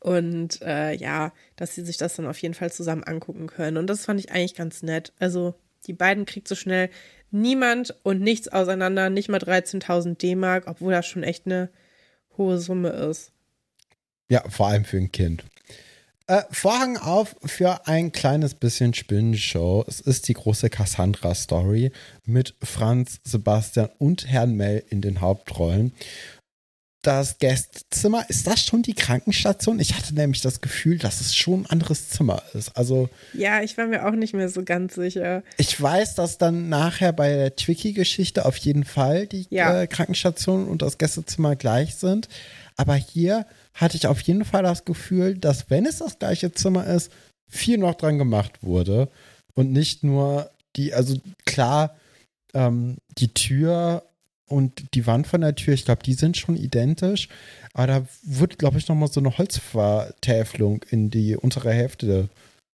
[0.00, 3.78] Und äh, ja, dass sie sich das dann auf jeden Fall zusammen angucken können.
[3.78, 5.12] Und das fand ich eigentlich ganz nett.
[5.18, 5.54] Also
[5.84, 6.90] die beiden kriegt so schnell
[7.30, 11.70] niemand und nichts auseinander, nicht mal 13.000 D-Mark, obwohl das schon echt eine
[12.36, 13.32] hohe Summe ist.
[14.28, 15.44] Ja, vor allem für ein Kind.
[16.26, 19.84] Äh, Vorhang auf für ein kleines bisschen Spinnenshow.
[19.86, 21.92] Es ist die große Cassandra-Story
[22.24, 25.92] mit Franz, Sebastian und Herrn Mell in den Hauptrollen.
[27.04, 29.78] Das Gästezimmer, ist das schon die Krankenstation?
[29.78, 32.74] Ich hatte nämlich das Gefühl, dass es schon ein anderes Zimmer ist.
[32.78, 33.10] Also.
[33.34, 35.42] Ja, ich war mir auch nicht mehr so ganz sicher.
[35.58, 39.82] Ich weiß, dass dann nachher bei der Twiki-Geschichte auf jeden Fall die ja.
[39.82, 42.30] äh, Krankenstation und das Gästezimmer gleich sind.
[42.76, 43.44] Aber hier
[43.74, 47.12] hatte ich auf jeden Fall das Gefühl, dass wenn es das gleiche Zimmer ist,
[47.46, 49.10] viel noch dran gemacht wurde
[49.52, 51.96] und nicht nur die, also klar,
[52.54, 54.04] ähm, die Tür
[54.54, 57.28] und die Wand von der Tür, ich glaube, die sind schon identisch,
[57.72, 62.28] aber da wird, glaube ich, nochmal so eine Holzvertäfelung in die untere Hälfte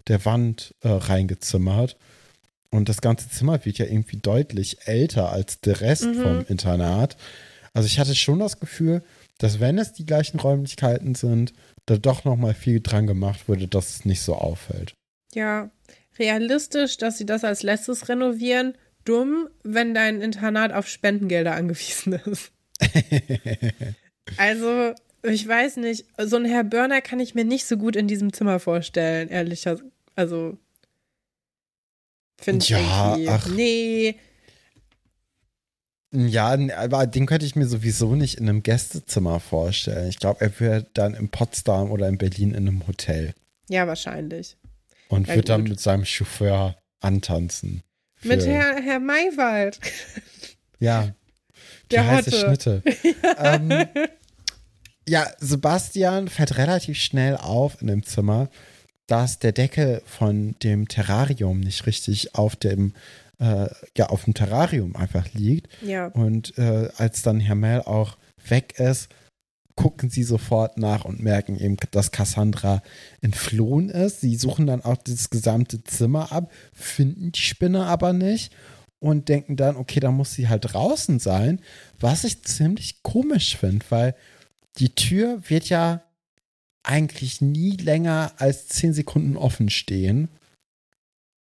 [0.07, 1.95] der Wand äh, reingezimmert.
[2.69, 6.21] Und das ganze Zimmer wird ja irgendwie deutlich älter als der Rest mhm.
[6.21, 7.15] vom Internat.
[7.73, 9.01] Also ich hatte schon das Gefühl,
[9.37, 11.53] dass wenn es die gleichen Räumlichkeiten sind,
[11.85, 14.93] da doch noch mal viel dran gemacht wurde, dass es nicht so auffällt.
[15.33, 15.71] Ja,
[16.19, 18.73] realistisch, dass sie das als letztes renovieren.
[19.09, 22.51] Dumm, wenn dein Internat auf Spendengelder angewiesen ist.
[24.37, 24.93] also,
[25.23, 28.31] ich weiß nicht, so ein Herr Börner kann ich mir nicht so gut in diesem
[28.33, 29.79] Zimmer vorstellen, ehrlicher.
[30.15, 30.57] Also,
[32.37, 33.29] finde ich ja, irgendwie.
[33.29, 33.49] Ach.
[33.49, 34.19] Nee,
[36.11, 40.09] ja, aber den könnte ich mir sowieso nicht in einem Gästezimmer vorstellen.
[40.09, 43.33] Ich glaube, er wäre dann in Potsdam oder in Berlin in einem Hotel.
[43.69, 44.57] Ja, wahrscheinlich.
[45.09, 45.49] Und ja, wird gut.
[45.49, 47.83] dann mit seinem Chauffeur antanzen.
[48.23, 49.79] Mit Herr, Herr Maywald.
[50.81, 51.09] Ja.
[51.91, 52.39] Die Der heiße Hotte.
[52.39, 52.83] Schnitte.
[53.37, 53.85] ähm,
[55.09, 58.49] ja, Sebastian fällt relativ schnell auf in dem Zimmer,
[59.07, 62.93] dass der Deckel von dem Terrarium nicht richtig auf dem
[63.39, 63.67] äh,
[63.97, 65.67] ja auf dem Terrarium einfach liegt.
[65.81, 66.07] Ja.
[66.07, 68.17] Und äh, als dann Herr Mel auch
[68.47, 69.09] weg ist,
[69.79, 72.83] gucken sie sofort nach und merken eben, dass Cassandra
[73.21, 74.19] entflohen ist.
[74.19, 78.53] Sie suchen dann auch das gesamte Zimmer ab, finden die Spinne aber nicht
[78.99, 81.61] und denken dann, okay, da muss sie halt draußen sein,
[81.97, 84.15] was ich ziemlich komisch finde, weil
[84.79, 86.03] die Tür wird ja
[86.83, 90.27] eigentlich nie länger als zehn Sekunden offen stehen.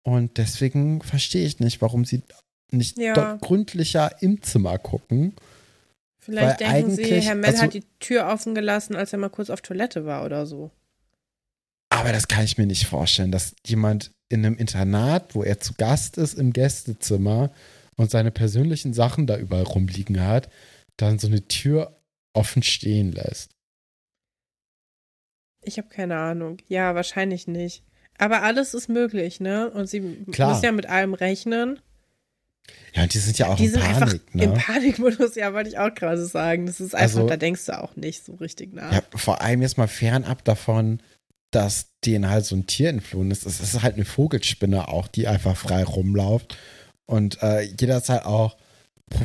[0.03, 2.21] Und deswegen verstehe ich nicht, warum sie
[2.69, 3.13] nicht ja.
[3.15, 5.33] dort gründlicher im Zimmer gucken.
[6.19, 9.29] Vielleicht Weil denken sie, Herr Mell also, hat die Tür offen gelassen, als er mal
[9.29, 10.71] kurz auf Toilette war oder so.
[11.89, 15.73] Aber das kann ich mir nicht vorstellen, dass jemand in einem Internat, wo er zu
[15.73, 17.51] Gast ist, im Gästezimmer
[17.95, 20.49] und seine persönlichen Sachen da überall rumliegen hat,
[20.97, 21.99] dann so eine Tür
[22.33, 23.51] offen stehen lässt.
[25.63, 26.57] Ich habe keine Ahnung.
[26.67, 27.83] Ja, wahrscheinlich nicht.
[28.17, 29.71] Aber alles ist möglich, ne?
[29.71, 30.49] Und sie Klar.
[30.51, 31.79] müssen ja mit allem rechnen.
[32.93, 34.43] Ja, und die sind ja auch die in Panik, einfach ne?
[34.43, 36.65] Im Panikmodus, ja, wollte ich auch gerade sagen.
[36.65, 38.91] Das ist einfach, also, da denkst du auch nicht so richtig nach.
[38.91, 41.01] Ja, vor allem jetzt mal fernab davon,
[41.51, 43.45] dass denen halt so ein Tier entflohen ist.
[43.45, 46.57] Es ist halt eine Vogelspinne auch, die einfach frei rumläuft
[47.05, 48.57] und äh, jederzeit auch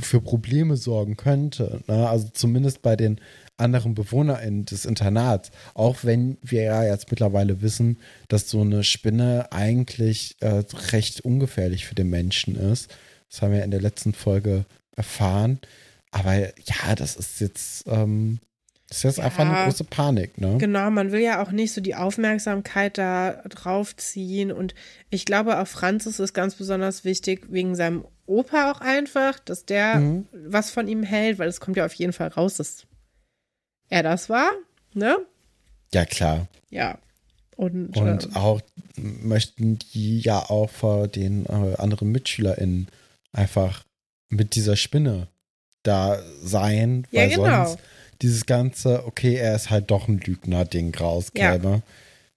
[0.01, 1.83] für Probleme sorgen könnte.
[1.87, 2.09] Ne?
[2.09, 3.21] Also zumindest bei den
[3.57, 5.51] anderen BewohnerInnen des Internats.
[5.75, 11.87] Auch wenn wir ja jetzt mittlerweile wissen, dass so eine Spinne eigentlich äh, recht ungefährlich
[11.87, 12.95] für den Menschen ist.
[13.35, 14.65] Das haben wir in der letzten Folge
[14.95, 15.59] erfahren.
[16.13, 18.39] Aber ja, das ist jetzt, ähm,
[18.89, 20.57] das ist jetzt ja, einfach eine große Panik, ne?
[20.59, 24.53] Genau, man will ja auch nicht so die Aufmerksamkeit da drauf ziehen.
[24.53, 24.77] Und
[25.11, 29.97] ich glaube, auch Franzis ist ganz besonders wichtig, wegen seinem Opa auch einfach, dass der
[29.97, 30.29] mhm.
[30.47, 32.87] was von ihm hält, weil es kommt ja auf jeden Fall raus, dass
[33.89, 34.49] er das war,
[34.93, 35.17] ne?
[35.93, 36.47] Ja, klar.
[36.71, 36.99] Ja.
[37.57, 38.61] Und, und ähm, auch
[38.97, 42.87] möchten die ja auch vor den äh, anderen MitschülerInnen
[43.35, 43.85] einfach
[44.31, 45.29] mit dieser Spinne
[45.83, 47.67] da sein, weil ja, genau.
[47.67, 47.79] sonst
[48.23, 51.71] dieses ganze, okay, er ist halt doch ein Lügner-Ding rauskäme.
[51.71, 51.83] Ja.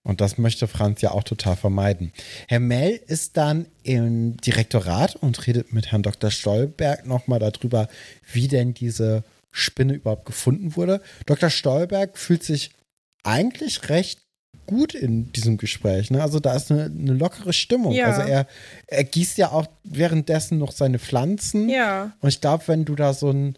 [0.04, 2.14] Und das möchte Franz ja auch total vermeiden.
[2.48, 6.32] Herr Mell ist dann im Direktorat und redet mit Herrn Dr.
[6.32, 7.90] Stolberg nochmal darüber,
[8.32, 11.02] wie denn diese Spinne überhaupt gefunden wurde.
[11.26, 11.50] Dr.
[11.50, 12.72] Stolberg fühlt sich
[13.24, 14.22] eigentlich recht
[14.68, 16.12] gut in diesem Gespräch.
[16.12, 16.22] Ne?
[16.22, 17.94] Also da ist eine, eine lockere Stimmung.
[17.94, 18.06] Ja.
[18.06, 18.46] Also er,
[18.86, 21.68] er gießt ja auch währenddessen noch seine Pflanzen.
[21.70, 22.12] Ja.
[22.22, 23.58] Und ich glaube, wenn du da so ein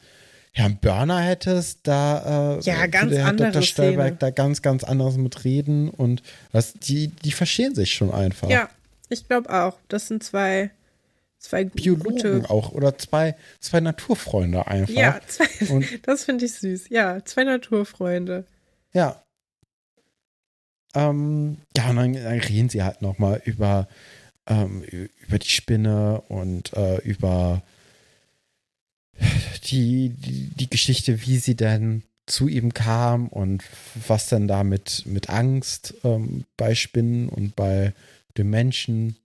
[0.51, 3.64] Herrn Börner hättest, da äh, Ja, ganz Herr andere Dr.
[3.64, 4.16] Szene.
[4.18, 8.49] da ganz, ganz anders mit reden und was, die, die verstehen sich schon einfach.
[8.49, 8.70] Ja,
[9.10, 9.78] ich glaube auch.
[9.89, 10.72] Das sind zwei,
[11.38, 12.49] zwei Biologen gute.
[12.49, 14.93] auch oder zwei, zwei Naturfreunde einfach.
[14.93, 16.89] Ja, zwei, Und- das finde ich süß.
[16.89, 18.45] Ja, zwei Naturfreunde.
[18.93, 19.22] Ja.
[20.95, 23.87] Ähm, ja, und dann, dann reden sie halt nochmal über,
[24.47, 27.61] ähm, über die Spinne und äh, über
[29.65, 33.63] die, die, die Geschichte, wie sie denn zu ihm kam und
[34.07, 37.93] was denn da mit, mit Angst ähm, bei Spinnen und bei
[38.37, 39.15] den Menschen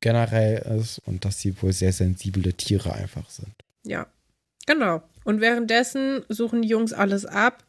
[0.00, 3.54] generell ist und dass sie wohl sehr sensible Tiere einfach sind.
[3.84, 4.06] Ja,
[4.66, 5.02] genau.
[5.24, 7.64] Und währenddessen suchen die Jungs alles ab.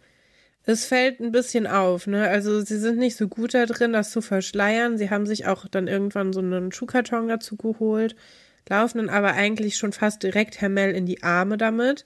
[0.68, 2.28] Es fällt ein bisschen auf, ne?
[2.28, 4.98] Also sie sind nicht so gut da drin, das zu verschleiern.
[4.98, 8.16] Sie haben sich auch dann irgendwann so einen Schuhkarton dazu geholt,
[8.68, 12.06] laufen dann aber eigentlich schon fast direkt Herr Mell in die Arme damit,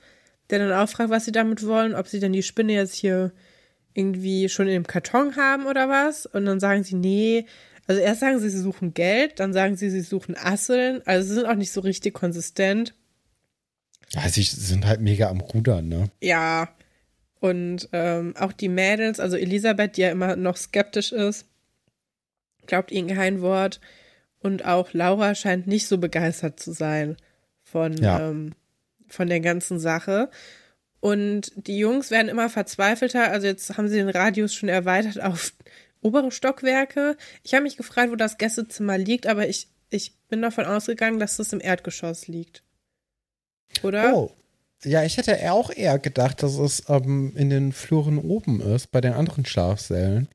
[0.50, 3.32] der dann auch fragt, was sie damit wollen, ob sie denn die Spinne jetzt hier
[3.94, 6.26] irgendwie schon in dem Karton haben oder was.
[6.26, 7.46] Und dann sagen sie, nee.
[7.88, 11.02] Also erst sagen sie, sie suchen Geld, dann sagen sie, sie suchen Asseln.
[11.06, 12.94] Also sie sind auch nicht so richtig konsistent.
[14.12, 16.10] Ja, sie sind halt mega am Rudern, ne?
[16.22, 16.70] Ja.
[17.40, 21.46] Und ähm, auch die Mädels, also Elisabeth, die ja immer noch skeptisch ist,
[22.68, 23.80] glaubt ihnen kein Wort.
[24.40, 27.18] Und auch Laura scheint nicht so begeistert zu sein
[27.64, 28.30] von, Ja.
[28.30, 28.54] ähm,
[29.08, 30.30] von der ganzen Sache.
[31.02, 33.32] Und die Jungs werden immer verzweifelter.
[33.32, 35.54] Also jetzt haben sie den Radius schon erweitert auf
[36.02, 37.16] obere Stockwerke.
[37.44, 41.38] Ich habe mich gefragt, wo das Gästezimmer liegt, aber ich, ich bin davon ausgegangen, dass
[41.38, 42.64] das im Erdgeschoss liegt.
[43.84, 44.14] Oder?
[44.16, 44.32] Oh.
[44.84, 49.02] Ja, ich hätte auch eher gedacht, dass es ähm, in den Fluren oben ist, bei
[49.02, 50.30] den anderen Schlafsälen.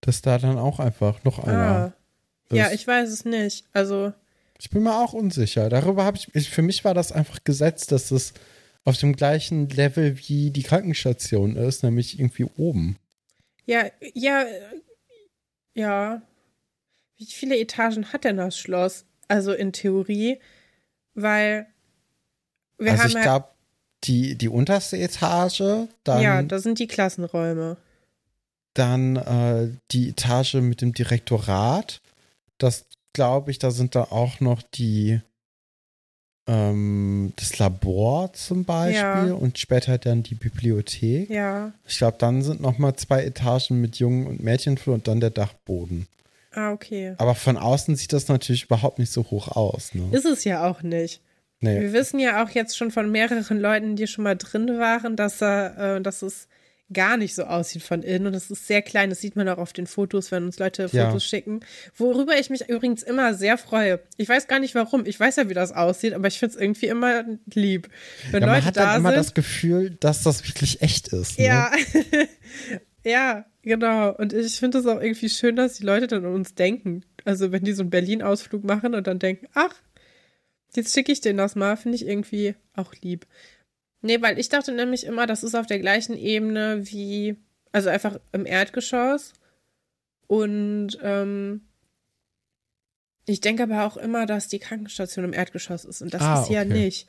[0.00, 1.94] Dass da dann auch einfach noch einer.
[2.50, 2.56] Ah.
[2.56, 2.74] Ja, ist.
[2.74, 3.66] ich weiß es nicht.
[3.72, 4.12] Also,
[4.58, 5.68] Ich bin mir auch unsicher.
[5.68, 8.32] Darüber habe ich, ich, für mich war das einfach gesetzt, dass es
[8.84, 12.96] auf dem gleichen Level wie die Krankenstation ist, nämlich irgendwie oben.
[13.66, 14.44] ja, ja,
[15.74, 16.22] ja.
[17.16, 19.04] Wie viele Etagen hat denn das Schloss?
[19.28, 20.40] Also in Theorie,
[21.14, 21.66] weil
[22.78, 23.48] wir also haben ich ja, glaube,
[24.04, 27.76] die, die unterste Etage, dann, ja, da sind die Klassenräume.
[28.74, 32.00] dann äh, die Etage mit dem Direktorat.
[32.58, 35.20] Das glaube ich, da sind da auch noch die
[36.46, 39.32] ähm, das Labor zum Beispiel Ja.
[39.34, 41.28] und später dann die Bibliothek.
[41.30, 45.20] Ja, Ich glaube, dann sind noch mal zwei Etagen mit Jungen- und Mädchenflur und dann
[45.20, 46.06] der Dachboden.
[46.52, 47.14] ah, okay.
[47.18, 49.94] Aber von außen sieht das natürlich überhaupt nicht so hoch aus.
[49.94, 50.08] Ne?
[50.10, 51.20] Ist es ja auch nicht.
[51.60, 51.80] Nee.
[51.80, 55.42] Wir wissen ja auch jetzt schon von mehreren Leuten, die schon mal drin waren, dass,
[55.42, 56.48] er, äh, dass es
[56.92, 59.10] gar nicht so aussieht von innen und es ist sehr klein.
[59.10, 61.06] Das sieht man auch auf den Fotos, wenn uns Leute Ja.
[61.06, 61.60] Fotos schicken.
[61.96, 64.00] Worüber ich mich übrigens immer sehr freue.
[64.16, 65.06] Ich weiß gar nicht warum.
[65.06, 67.88] Ich weiß ja, wie das aussieht, aber ich finde es irgendwie immer lieb.
[68.32, 69.18] Wenn Ja, man Leute hat da dann immer sind.
[69.18, 71.38] das Gefühl, dass das wirklich echt ist.
[71.38, 71.44] Ne?
[71.44, 71.70] ja.
[73.04, 74.14] ja, genau.
[74.16, 77.04] Und ich finde es auch irgendwie schön, dass die Leute dann an uns denken.
[77.24, 79.74] Also wenn die so einen Berlin-Ausflug machen und dann denken, ach,
[80.76, 83.26] jetzt schicke ich denen das mal, finde ich irgendwie auch lieb.
[84.02, 87.36] Nee, weil ich dachte nämlich immer, das ist auf der gleichen Ebene wie,
[87.72, 89.32] also einfach im Erdgeschoss.
[90.26, 91.62] Und ähm,
[93.26, 96.02] ich denke aber auch immer, dass die Krankenstation im Erdgeschoss ist.
[96.02, 96.72] Und das Ah, ist sie ja okay.
[96.72, 97.06] nicht.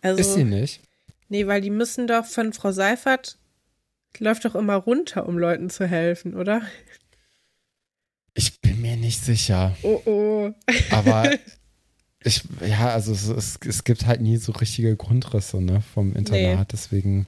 [0.00, 0.80] Also, Ist sie nicht?
[1.28, 3.38] nee, weil die müssen doch von Frau Seifert,
[4.16, 6.62] die läuft doch immer runter, um Leuten zu helfen, oder?
[8.34, 9.76] Ich bin mir nicht sicher.
[9.82, 10.50] Oh, oh.
[10.90, 11.30] Aber
[12.28, 16.58] ich, ja, also es, es, es gibt halt nie so richtige Grundrisse ne, vom Internat.
[16.58, 16.66] Nee.
[16.70, 17.26] Deswegen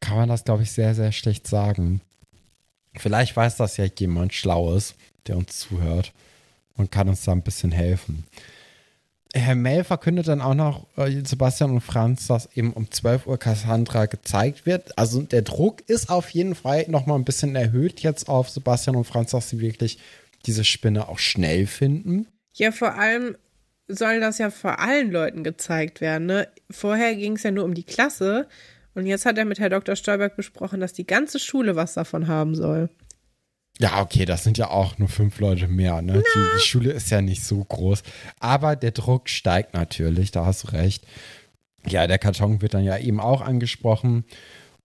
[0.00, 2.00] kann man das, glaube ich, sehr, sehr schlecht sagen.
[2.94, 4.94] Vielleicht weiß das ja jemand Schlaues,
[5.26, 6.12] der uns zuhört
[6.76, 8.24] und kann uns da ein bisschen helfen.
[9.34, 13.38] Herr Mell verkündet dann auch noch äh, Sebastian und Franz, dass eben um 12 Uhr
[13.38, 14.98] Cassandra gezeigt wird.
[14.98, 18.96] Also der Druck ist auf jeden Fall noch mal ein bisschen erhöht jetzt auf Sebastian
[18.96, 19.98] und Franz, dass sie wirklich
[20.44, 22.26] diese Spinne auch schnell finden.
[22.52, 23.36] Ja, vor allem
[23.96, 26.26] soll das ja vor allen Leuten gezeigt werden.
[26.26, 26.48] Ne?
[26.70, 28.48] Vorher ging es ja nur um die Klasse
[28.94, 29.96] und jetzt hat er mit Herr Dr.
[29.96, 32.90] Stolberg besprochen, dass die ganze Schule was davon haben soll.
[33.78, 36.02] Ja, okay, das sind ja auch nur fünf Leute mehr.
[36.02, 36.12] Ne?
[36.14, 38.02] Die, die Schule ist ja nicht so groß.
[38.38, 41.06] Aber der Druck steigt natürlich, da hast du recht.
[41.86, 44.24] Ja, der Karton wird dann ja eben auch angesprochen.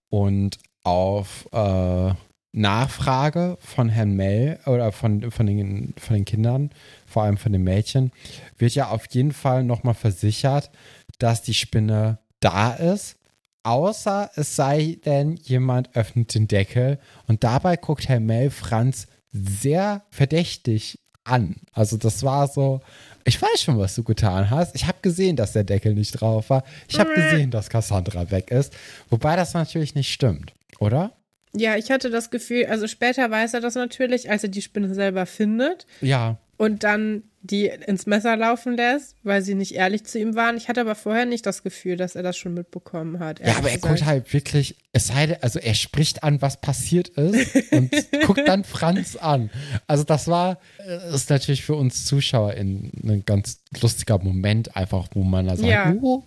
[0.08, 2.12] Und auf äh,
[2.52, 6.70] Nachfrage von Herrn Mell oder von, von, den, von den Kindern,
[7.18, 8.12] vor allem von den Mädchen,
[8.58, 10.70] wird ja auf jeden Fall nochmal versichert,
[11.18, 13.16] dass die Spinne da ist.
[13.64, 20.04] Außer es sei denn, jemand öffnet den Deckel und dabei guckt Herr Mell Franz sehr
[20.10, 21.56] verdächtig an.
[21.72, 22.82] Also das war so,
[23.24, 24.76] ich weiß schon, was du getan hast.
[24.76, 26.62] Ich habe gesehen, dass der Deckel nicht drauf war.
[26.86, 28.72] Ich habe gesehen, dass Cassandra weg ist.
[29.10, 31.10] Wobei das natürlich nicht stimmt, oder?
[31.52, 34.94] Ja, ich hatte das Gefühl, also später weiß er das natürlich, als er die Spinne
[34.94, 35.84] selber findet.
[36.00, 36.38] Ja.
[36.58, 40.56] Und dann die ins Messer laufen lässt, weil sie nicht ehrlich zu ihm waren.
[40.56, 43.38] Ich hatte aber vorher nicht das Gefühl, dass er das schon mitbekommen hat.
[43.40, 47.10] Ja, aber er guckt halt wirklich, es sei denn, also er spricht an, was passiert
[47.10, 47.90] ist und
[48.26, 49.50] guckt dann Franz an.
[49.86, 55.06] Also das war, das ist natürlich für uns Zuschauer in ein ganz lustiger Moment einfach,
[55.12, 55.94] wo man da sagt, Ja.
[56.02, 56.24] oh.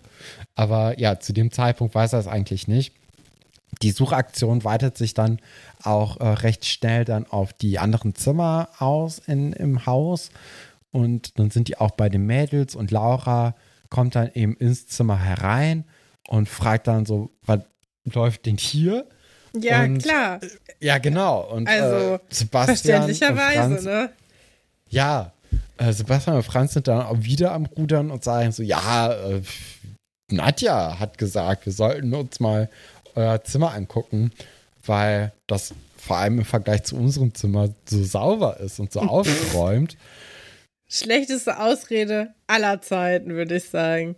[0.55, 2.95] aber ja, zu dem Zeitpunkt weiß er es eigentlich nicht.
[3.81, 5.39] Die Suchaktion weitet sich dann
[5.83, 10.29] auch äh, recht schnell dann auf die anderen Zimmer aus in, im Haus.
[10.91, 13.55] Und dann sind die auch bei den Mädels und Laura
[13.89, 15.85] kommt dann eben ins Zimmer herein
[16.27, 17.61] und fragt dann so, was
[18.05, 19.07] läuft denn hier?
[19.53, 20.39] Ja, Und- klar.
[20.79, 21.41] Ja, genau.
[21.51, 24.09] Und Also, äh, Sebastian und Verständlicherweise, Franz, ne?
[24.89, 25.31] ja,
[25.77, 29.41] äh, Sebastian und Franz sind dann auch wieder am Rudern und sagen so, ja, äh,
[30.31, 32.69] Nadja hat gesagt, wir sollten uns mal
[33.15, 34.31] euer Zimmer angucken,
[34.85, 39.97] weil das vor allem im Vergleich zu unserem Zimmer so sauber ist und so aufgeräumt.
[40.89, 44.15] Schlechteste Ausrede aller Zeiten, würde ich sagen.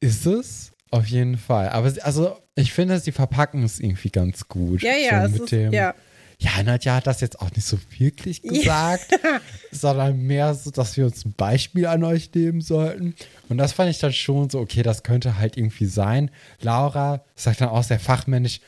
[0.00, 0.72] Ist es?
[0.90, 1.68] Auf jeden Fall.
[1.70, 4.82] Aber sie- also, ich finde, sie verpacken es irgendwie ganz gut.
[4.82, 5.94] Ja, ja, so mit ist, dem, ja.
[6.38, 9.18] Ja, Nadja hat das jetzt auch nicht so wirklich gesagt,
[9.72, 13.14] sondern mehr so, dass wir uns ein Beispiel an euch nehmen sollten.
[13.48, 16.30] Und das fand ich dann schon so, okay, das könnte halt irgendwie sein.
[16.60, 18.60] Laura sagt dann auch sehr fachmännisch,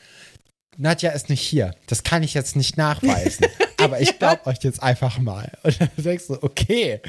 [0.77, 1.75] Nadja ist nicht hier.
[1.87, 3.45] Das kann ich jetzt nicht nachweisen.
[3.77, 5.51] Aber ich glaube euch jetzt einfach mal.
[5.63, 7.01] Und dann denkst du, okay,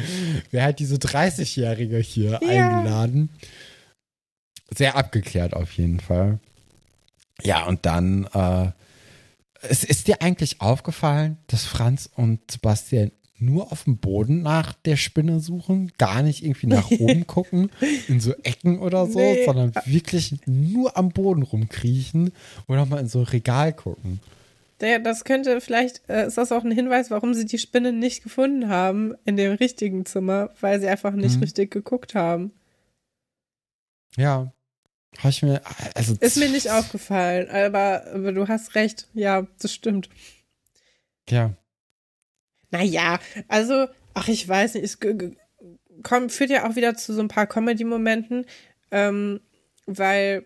[0.50, 2.48] wer hat diese 30-Jährige hier Ja.
[2.48, 3.30] eingeladen?
[4.76, 6.38] Sehr abgeklärt auf jeden Fall.
[7.42, 8.70] Ja, und dann äh,
[9.62, 13.10] es ist dir eigentlich aufgefallen, dass Franz und Sebastian
[13.42, 17.70] nur auf dem Boden nach der Spinne suchen, gar nicht irgendwie nach oben gucken,
[18.06, 19.44] in so Ecken oder so, Nee.
[19.46, 22.32] sondern wirklich nur am Boden rumkriechen
[22.68, 24.20] oder mal in so ein Regal gucken.
[24.78, 28.68] Das könnte vielleicht, äh, ist das auch ein Hinweis, warum sie die Spinne nicht gefunden
[28.68, 31.42] haben in dem richtigen Zimmer, weil sie einfach nicht Mhm.
[31.42, 32.52] richtig geguckt haben.
[34.16, 34.52] Ja,
[35.18, 35.60] habe ich mir,
[35.94, 39.08] also Ist mir nicht aufgefallen, aber, aber du hast recht.
[39.14, 40.08] Ja, das stimmt.
[41.28, 41.54] Ja,
[42.70, 44.98] Naja, also, ach, ich weiß nicht, es
[46.02, 48.46] kommt, führt ja auch wieder zu so ein paar Comedy-Momenten,
[48.90, 49.40] ähm,
[49.86, 50.44] weil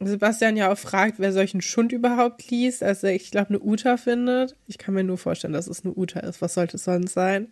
[0.00, 3.96] Sebastian ja auch fragt, wer solchen Schund überhaupt liest, als er, ich glaube, eine Uta
[3.96, 4.54] findet.
[4.66, 6.40] Ich kann mir nur vorstellen, dass es eine Uta ist.
[6.40, 7.48] Was sollte es sonst sein?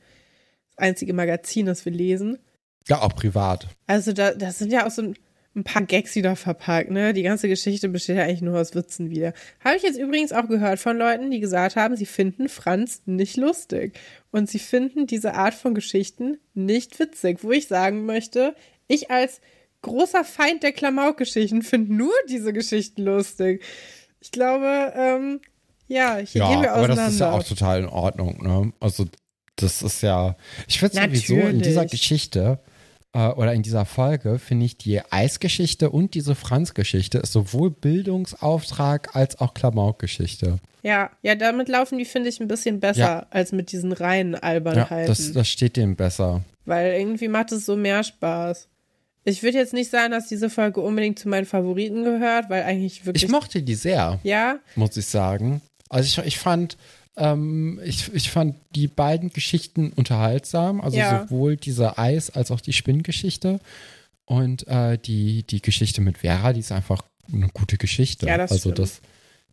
[0.76, 2.38] Das einzige Magazin, das wir lesen.
[2.86, 3.66] ja auch privat.
[3.88, 5.16] Also da, das sind ja auch so ein,
[5.56, 7.14] ein paar Gags wieder verpackt, ne?
[7.14, 9.32] Die ganze Geschichte besteht ja eigentlich nur aus Witzen wieder.
[9.64, 13.36] Habe ich jetzt übrigens auch gehört von Leuten, die gesagt haben, sie finden Franz nicht
[13.38, 13.98] lustig.
[14.30, 17.42] Und sie finden diese Art von Geschichten nicht witzig.
[17.42, 18.54] Wo ich sagen möchte,
[18.86, 19.40] ich als
[19.80, 23.64] großer Feind der Klamauk-Geschichten finde nur diese Geschichten lustig.
[24.20, 25.40] Ich glaube, ähm,
[25.88, 27.04] ja, hier Ja, gehen wir aber auseinander.
[27.04, 28.72] das ist ja auch total in Ordnung, ne?
[28.78, 29.06] Also,
[29.56, 30.36] das ist ja,
[30.68, 31.86] ich finde sowieso in dieser.
[31.86, 32.60] Geschichte
[33.16, 39.14] äh, oder in dieser Folge, finde ich die Eisgeschichte und diese Franz-Geschichte ist sowohl Bildungsauftrag
[39.16, 40.58] als auch Klamauk-Geschichte.
[40.82, 43.26] ja, ja, damit laufen die, finde ich, ein bisschen besser Ja.
[43.30, 45.06] als mit diesen reinen Ja, Albernheiten.
[45.08, 46.42] das, das steht dem besser.
[46.64, 48.68] Weil irgendwie macht es so mehr Spaß.
[49.24, 53.04] Ich würde jetzt nicht sagen, dass diese Folge unbedingt zu meinen Favoriten gehört, weil eigentlich
[53.06, 53.24] wirklich.
[53.24, 55.60] Ich mochte die sehr, ja, muss ich sagen.
[55.88, 56.76] Also ich, ich fand,
[57.16, 61.22] ähm, ich, ich fand die beiden Geschichten unterhaltsam, also Ja.
[61.28, 63.60] sowohl diese Eis- als auch die Spinngeschichte.
[64.24, 67.02] Und äh, die, die Geschichte mit Vera, die ist einfach
[67.32, 68.26] eine gute Geschichte.
[68.26, 68.78] Ja, das also stimmt.
[68.80, 69.00] das,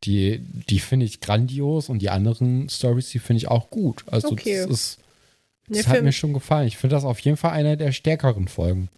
[0.03, 0.39] die,
[0.69, 4.03] die finde ich grandios und die anderen Stories, die finde ich auch gut.
[4.07, 4.57] Also Okay.
[4.57, 4.99] das ist,
[5.69, 6.67] das Nee, hat mir schon gefallen.
[6.67, 8.89] Ich finde das auf jeden Fall eine der stärkeren Folgen.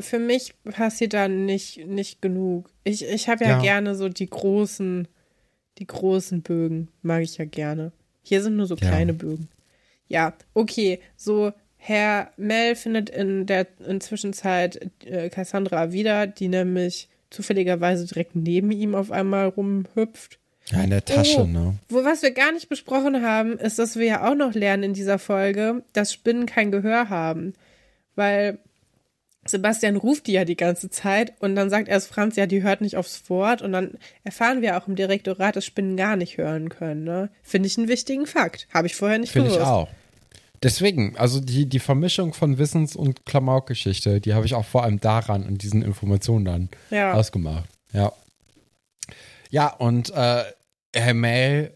[0.00, 2.68] für mich passiert da nicht, nicht genug.
[2.84, 3.60] Ich, ich habe ja, Ja.
[3.62, 5.08] gerne so die großen,
[5.78, 7.92] die großen Bögen, mag ich ja gerne.
[8.30, 8.88] Hier sind nur so Ja.
[8.88, 9.48] kleine Bögen.
[10.06, 18.06] Ja, okay, so Herr Mel findet in der Inzwischenzeit äh, Cassandra wieder, die nämlich zufälligerweise
[18.06, 20.38] direkt neben ihm auf einmal rumhüpft.
[20.66, 21.44] Ja, in der Tasche, Oh.
[21.44, 21.74] ne?
[21.88, 24.94] Wo was wir gar nicht besprochen haben, ist, dass wir ja auch noch lernen in
[24.94, 27.54] dieser Folge, dass Spinnen kein Gehör haben.
[28.14, 28.58] Weil
[29.46, 32.82] Sebastian ruft die ja die ganze Zeit und dann sagt erst Franz, ja, die hört
[32.82, 36.68] nicht aufs Wort und dann erfahren wir auch im Direktorat, dass Spinnen gar nicht hören
[36.68, 37.04] können.
[37.04, 37.30] Ne?
[37.42, 38.68] Finde ich einen wichtigen Fakt.
[38.72, 39.70] Habe ich vorher nicht Finde ich gewusst.
[39.70, 39.88] auch.
[40.62, 45.00] Deswegen, also die, die Vermischung von Wissens- und Klamauk-Geschichte, die habe ich auch vor allem
[45.00, 47.14] daran und diesen Informationen dann Ja.
[47.14, 47.64] ausgemacht.
[47.94, 48.12] Ja.
[49.48, 50.44] Ja, und äh,
[50.94, 51.72] Herr Mel,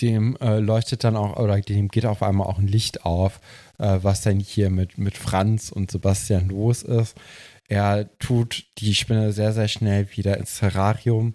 [0.00, 3.40] dem äh, leuchtet dann auch, oder dem geht auf einmal auch ein Licht auf,
[3.78, 7.16] äh, was denn hier mit, mit Franz und Sebastian los ist.
[7.68, 11.34] Er tut die Spinne sehr, sehr schnell wieder ins Terrarium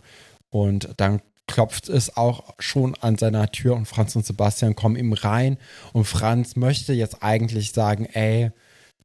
[0.49, 5.13] und dann klopft es auch schon an seiner Tür und Franz und Sebastian kommen ihm
[5.13, 5.57] rein
[5.91, 8.51] und Franz möchte jetzt eigentlich sagen, ey,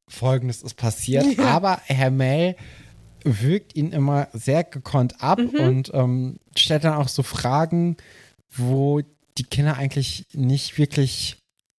[0.06, 1.44] folgendes ist passiert, ja.
[1.44, 2.56] aber Herr Mel
[3.24, 5.60] wirkt ihn immer sehr gekonnt ab mhm.
[5.60, 7.96] und ähm, stellt dann auch so Fragen,
[8.50, 9.02] wo
[9.38, 11.36] die Kinder eigentlich nicht wirklich,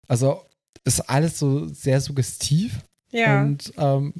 [0.07, 0.41] also
[0.85, 2.79] ist alles so sehr suggestiv.
[3.11, 3.41] Ja.
[3.41, 4.13] Und ähm,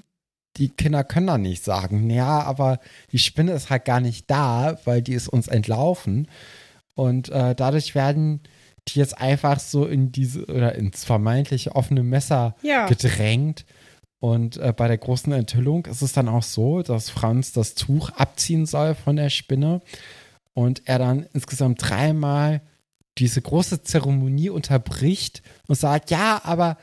[0.58, 2.80] die Kinder können dann nicht sagen, ja, aber
[3.12, 6.28] die Spinne ist halt gar nicht da, weil die ist uns entlaufen.
[6.96, 8.42] Und äh, dadurch werden
[8.88, 12.88] die jetzt einfach so in diese oder ins vermeintlich offene Messer ja.
[12.88, 13.66] gedrängt.
[14.20, 18.10] Und äh, bei der großen Enthüllung ist es dann auch so, dass Franz das Tuch
[18.10, 19.82] abziehen soll von der Spinne
[20.54, 22.62] und er dann insgesamt dreimal
[23.20, 26.78] diese große Zeremonie unterbricht und sagt, ja, aber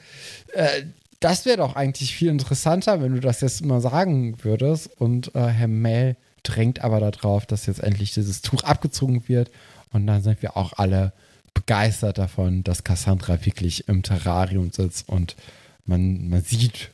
[0.53, 0.83] äh,
[1.21, 4.89] das wäre doch eigentlich viel interessanter, wenn du das jetzt mal sagen würdest.
[5.01, 9.51] Und äh, Herr Mel drängt aber darauf, dass jetzt endlich dieses Tuch abgezogen wird.
[9.93, 11.13] Und dann sind wir auch alle
[11.55, 15.37] begeistert davon, dass Cassandra wirklich im Terrarium sitzt und
[15.85, 16.91] man, man sieht,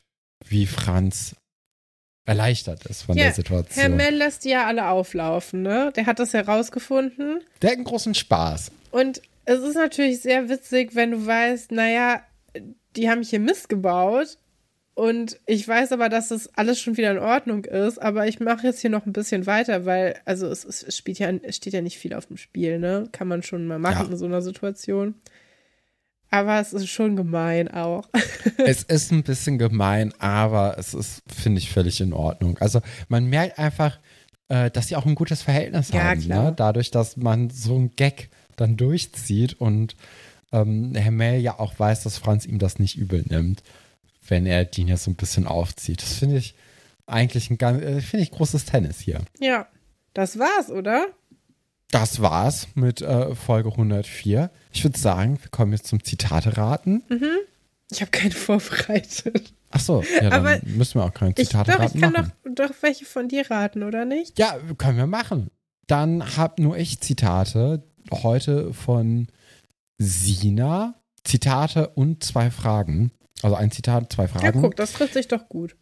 [0.47, 1.35] wie Franz
[2.25, 3.81] erleichtert ist von ja, der Situation.
[3.81, 5.91] Herr Mel lässt die ja alle auflaufen, ne?
[5.95, 7.41] Der hat das herausgefunden.
[7.61, 8.71] Der hat einen großen Spaß.
[8.91, 12.21] Und es ist natürlich sehr witzig, wenn du weißt, naja,
[12.95, 14.37] die haben hier Mist gebaut
[14.95, 18.67] und ich weiß aber, dass das alles schon wieder in Ordnung ist, aber ich mache
[18.67, 21.81] jetzt hier noch ein bisschen weiter, weil, also es, es, spielt ja, es steht ja
[21.81, 23.09] nicht viel auf dem Spiel, ne?
[23.11, 24.11] Kann man schon mal machen ja.
[24.11, 25.15] in so einer Situation.
[26.29, 28.09] Aber es ist schon gemein auch.
[28.57, 32.57] es ist ein bisschen gemein, aber es ist, finde ich, völlig in Ordnung.
[32.59, 33.99] Also man merkt einfach,
[34.47, 36.53] äh, dass sie auch ein gutes Verhältnis ja, haben, ne?
[36.55, 39.95] dadurch, dass man so einen Gag dann durchzieht und
[40.51, 43.63] ähm, Herr Mel ja auch weiß, dass Franz ihm das nicht übel nimmt,
[44.27, 46.01] wenn er den ja so ein bisschen aufzieht.
[46.01, 46.55] Das finde ich
[47.05, 49.21] eigentlich ein ganz, äh, finde ich großes Tennis hier.
[49.39, 49.67] Ja,
[50.13, 51.07] das war's, oder?
[51.91, 54.49] Das war's mit äh, Folge 104.
[54.71, 57.03] Ich würde sagen, wir kommen jetzt zum Zitate raten.
[57.09, 57.29] Mhm.
[57.91, 59.53] Ich habe keine vorbereitet.
[59.69, 61.97] Ach so, ja, dann Aber müssen wir auch keine Zitate ich, doch, raten.
[61.97, 64.37] Ich kann doch, doch welche von dir raten, oder nicht?
[64.39, 65.49] Ja, können wir machen.
[65.87, 69.27] Dann habe nur ich Zitate heute von
[69.97, 73.11] Sina Zitate und zwei Fragen.
[73.41, 74.45] Also ein Zitat, zwei Fragen.
[74.45, 75.75] Ja, guck, das trifft sich doch gut.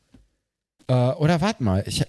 [0.87, 2.03] Äh, oder warte mal, ich.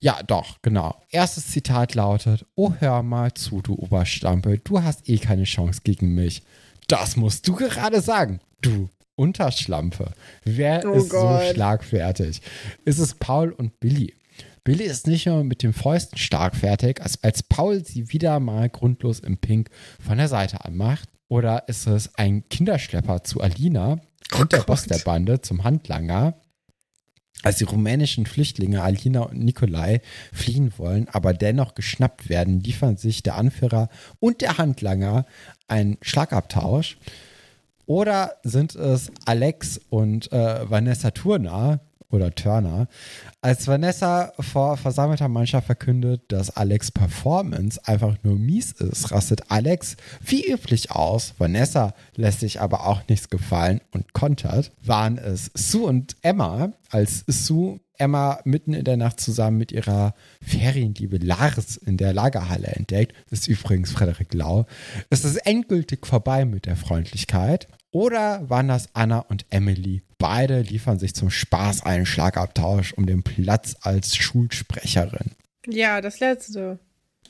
[0.00, 1.00] Ja, doch, genau.
[1.10, 6.14] Erstes Zitat lautet: Oh, hör mal zu, du Oberstampel, du hast eh keine Chance gegen
[6.14, 6.42] mich.
[6.86, 10.12] Das musst du gerade sagen, du Unterschlampe.
[10.44, 11.42] Wer oh ist Gott.
[11.42, 12.40] so schlagfertig?
[12.84, 14.14] Ist es Paul und Billy?
[14.64, 18.68] Billy ist nicht nur mit den Fäusten stark fertig, als, als Paul sie wieder mal
[18.68, 21.08] grundlos im Pink von der Seite anmacht.
[21.28, 24.00] Oder ist es ein Kinderschlepper zu Alina
[24.32, 26.34] und oh der Boss der Bande zum Handlanger?
[27.42, 30.00] Als die rumänischen Flüchtlinge Alina und Nikolai
[30.32, 35.24] fliehen wollen, aber dennoch geschnappt werden, liefern sich der Anführer und der Handlanger
[35.68, 36.98] einen Schlagabtausch.
[37.86, 41.80] Oder sind es Alex und äh, Vanessa Turner,
[42.10, 42.88] oder Turner.
[43.40, 49.96] Als Vanessa vor versammelter Mannschaft verkündet, dass Alex Performance einfach nur mies ist, rastet Alex
[50.20, 51.34] wie üblich aus.
[51.38, 54.72] Vanessa lässt sich aber auch nichts gefallen und kontert.
[54.82, 60.14] Waren es Sue und Emma, als Sue Emma mitten in der Nacht zusammen mit ihrer
[60.40, 64.66] Ferienliebe Lars in der Lagerhalle entdeckt, ist übrigens Frederik Lau,
[65.10, 67.68] ist es endgültig vorbei mit der Freundlichkeit.
[67.90, 70.02] Oder waren das Anna und Emily?
[70.18, 75.32] Beide liefern sich zum Spaß einen Schlagabtausch um den Platz als Schulsprecherin.
[75.66, 76.78] Ja, das letzte.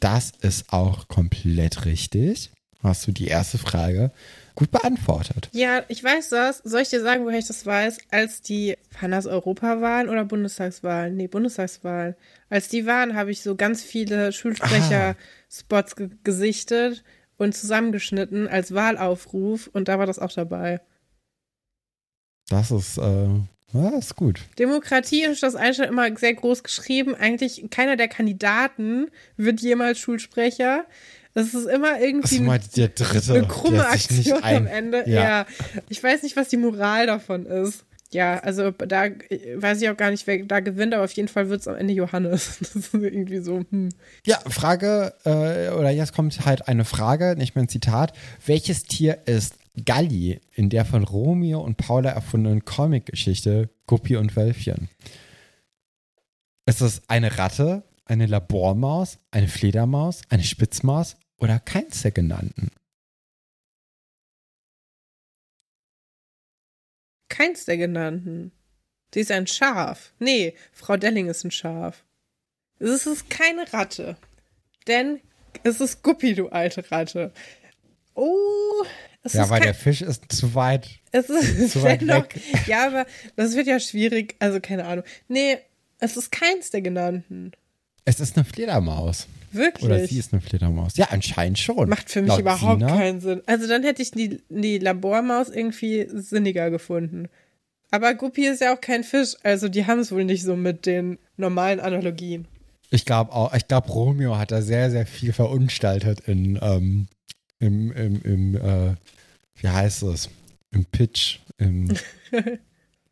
[0.01, 2.51] Das ist auch komplett richtig.
[2.83, 4.13] Hast du die erste Frage
[4.55, 5.49] gut beantwortet.
[5.53, 6.59] Ja, ich weiß das.
[6.65, 7.99] Soll ich dir sagen, woher ich das weiß?
[8.11, 11.17] Als die, waren das Europawahlen oder Bundestagswahlen?
[11.17, 12.17] Nee, Bundestagswahlen.
[12.51, 17.05] Als die waren, habe ich so ganz viele Schulsprecher-Spots ge gesichtet
[17.39, 20.81] und zusammengeschnitten als Wahlaufruf und da war das auch dabei.
[22.51, 23.29] Das ist, äh,
[23.73, 24.41] das ist gut.
[24.59, 27.15] Demokratie ist das Einstein immer sehr groß geschrieben.
[27.15, 30.87] Eigentlich keiner der Kandidaten wird jemals Schulsprecher.
[31.35, 35.05] Das ist immer irgendwie mal, der dritte, eine krumme Aktion am Ende.
[35.07, 35.23] Ja.
[35.23, 35.47] ja.
[35.89, 37.85] Ich weiß nicht, was die Moral davon ist.
[38.11, 39.11] Ja, also da
[39.57, 41.77] weiß ich auch gar nicht, wer da gewinnt, aber auf jeden Fall wird es am
[41.77, 42.59] Ende Johannes.
[42.61, 43.65] Das ist irgendwie so.
[43.71, 43.91] Hm.
[44.27, 48.15] Ja, Frage, äh, oder jetzt kommt halt eine Frage, nicht mehr ein Zitat.
[48.47, 54.89] Welches Tier ist Galli in der von Romeo und Paula erfundenen Comic-Geschichte Guppi und Wölfchen?
[56.67, 62.71] Ist es eine Ratte, eine Labormaus, eine Fledermaus, eine Spitzmaus oder keins der genannten?
[67.29, 68.53] Keins der genannten.
[69.15, 70.13] Sie ist ein Schaf.
[70.19, 72.05] Nee, Frau Delling ist ein Schaf.
[72.79, 74.17] Es ist keine Ratte.
[74.87, 75.21] Denn
[75.65, 77.33] es ist Guppi, du alte Ratte.
[78.15, 78.85] Oh,
[79.23, 80.89] es Ja, ist weil kein, der Fisch ist zu weit.
[81.13, 82.41] es ist zu weit dennoch- weg.
[82.67, 83.07] Ja, aber
[83.37, 84.37] das wird ja schwierig.
[84.39, 85.05] Also keine Ahnung.
[85.29, 85.59] Nee,
[85.99, 87.53] es ist keins der genannten.
[88.05, 89.27] Es ist eine Fledermaus.
[89.53, 89.85] Wirklich.
[89.85, 90.97] Oder sie ist eine Fledermaus.
[90.97, 91.89] Ja, anscheinend schon.
[91.89, 92.97] Macht für mich Laut überhaupt Sina.
[92.97, 93.43] keinen Sinn.
[93.47, 97.29] Also dann hätte ich die, die Labormaus irgendwie sinniger gefunden.
[97.91, 100.85] Aber Guppi ist ja auch kein Fisch, also die haben es wohl nicht so mit
[100.85, 102.47] den normalen Analogien.
[102.91, 107.09] Ich glaube auch, ich glaube, Romeo hat da sehr, sehr viel verunstaltet in, ähm,
[107.59, 108.95] im, im, im, äh,
[109.57, 110.29] wie heißt es?
[110.71, 111.89] Im Pitch, im,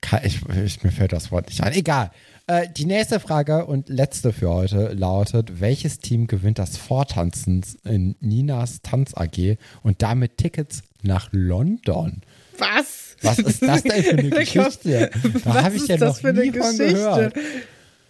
[0.09, 1.73] Ka- ich, ich, mir fällt das Wort nicht ein.
[1.73, 2.11] Egal.
[2.47, 8.15] Äh, die nächste Frage und letzte für heute lautet: Welches Team gewinnt das Vortanzen in
[8.21, 12.21] Ninas Tanz AG und damit Tickets nach London?
[12.59, 13.17] Was?
[13.23, 15.11] Was ist das denn für eine Geschichte?
[15.45, 16.93] Da Was habe ich ist ja das noch für eine nie von Geschichte?
[16.95, 17.35] gehört.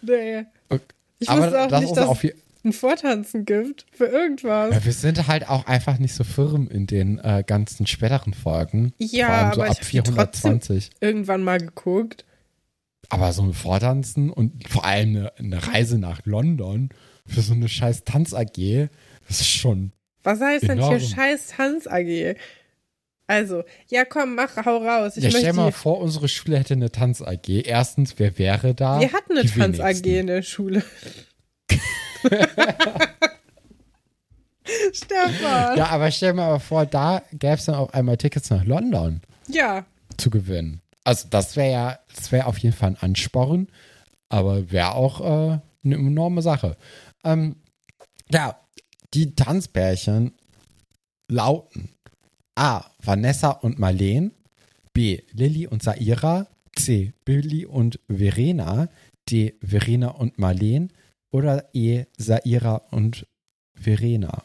[0.02, 0.44] Nee.
[1.18, 2.26] Ich Aber wusste auch das nicht, ist dass auf
[2.66, 4.74] ein Vortanzen gibt für irgendwas.
[4.74, 8.92] Ja, wir sind halt auch einfach nicht so firm in den äh, ganzen späteren Folgen.
[8.98, 10.90] Ja, Vor allem so aber ab ich hab die trotzdem- 420.
[11.00, 12.24] Irgendwann mal geguckt.
[13.08, 16.88] Aber so ein Vortanzen und vor allem eine, eine Reise nach London
[17.24, 18.88] für so eine scheiß Tanz-AG,
[19.28, 19.92] das ist schon.
[20.24, 20.96] Was heißt denn Enorm.
[20.98, 22.34] hier scheiß Tanz AG?
[23.28, 25.16] Also, ja komm, mach, hau raus.
[25.16, 27.48] Ich ja, stell möchte mal vor, unsere Schule hätte eine Tanz-AG.
[27.64, 29.00] Erstens, wer wäre da?
[29.00, 30.08] Wir hatten eine Die Tanz AG wenigsten.
[30.14, 30.82] in der Schule.
[34.92, 35.76] Stefan.
[35.78, 39.84] Ja, aber stell mal vor, da gäbe es dann auf einmal Tickets nach London Ja.
[40.16, 40.80] zu gewinnen.
[41.04, 43.68] Also, das wäre ja, das wäre auf jeden Fall ein Ansporn,
[44.28, 46.76] aber wäre auch äh, eine enorme Sache.
[47.24, 47.56] Ähm,
[48.30, 48.58] ja,
[49.14, 50.32] die Tanzbärchen
[51.28, 51.90] lauten
[52.56, 52.84] A.
[53.02, 54.32] Vanessa und Marleen,
[54.92, 55.20] B.
[55.32, 57.12] Lilly und Saira, C.
[57.24, 58.88] Billy und Verena,
[59.30, 59.54] D.
[59.62, 60.92] Verena und Marleen
[61.36, 62.04] oder E.
[62.16, 63.26] Saira und
[63.74, 64.42] Verena.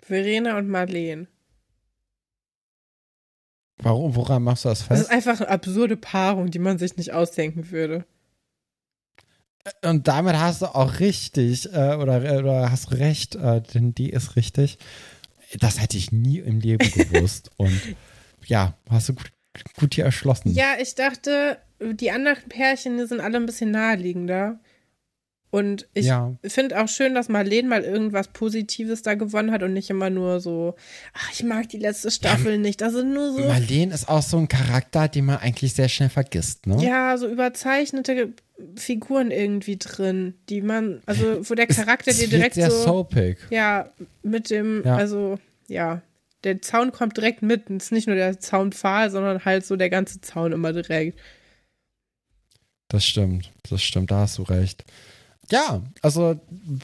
[0.00, 1.28] Verena und Marleen.
[3.80, 5.02] Warum, woran machst du das Das fest?
[5.02, 8.04] ist einfach eine absurde Paarung, die man sich nicht ausdenken würde.
[9.84, 14.34] Und damit hast du auch richtig, äh, oder, oder hast recht, äh, denn die ist
[14.34, 14.78] richtig.
[15.60, 17.50] Das hätte ich nie im Leben gewusst.
[17.56, 17.80] Und
[18.46, 19.30] ja, hast du gut,
[19.78, 20.52] gut hier erschlossen.
[20.52, 24.58] Ja, ich dachte, die anderen Pärchen die sind alle ein bisschen naheliegender.
[25.50, 26.34] Und ich Ja.
[26.44, 30.40] finde auch schön, dass Marleen mal irgendwas Positives da gewonnen hat und nicht immer nur
[30.40, 30.74] so,
[31.14, 32.82] ach, ich mag die letzte Staffel nicht.
[32.82, 36.10] Das sind nur so, Marleen ist auch so ein Charakter, den man eigentlich sehr schnell
[36.10, 36.76] vergisst, ne?
[36.84, 38.34] ja, so überzeichnete
[38.76, 42.82] Figuren irgendwie drin, die man, also wo der Charakter es dir wird direkt sehr so,
[42.82, 43.38] soapig.
[43.48, 43.90] ja,
[44.22, 44.96] mit dem, Ja.
[44.96, 45.38] also,
[45.68, 46.02] ja,
[46.44, 47.70] der Zaun kommt direkt mit.
[47.70, 51.18] Es ist nicht nur der Zaunpfahl, sondern halt so der ganze Zaun immer direkt.
[52.88, 54.84] Das stimmt, das stimmt, da hast du recht.
[55.50, 56.38] Ja, also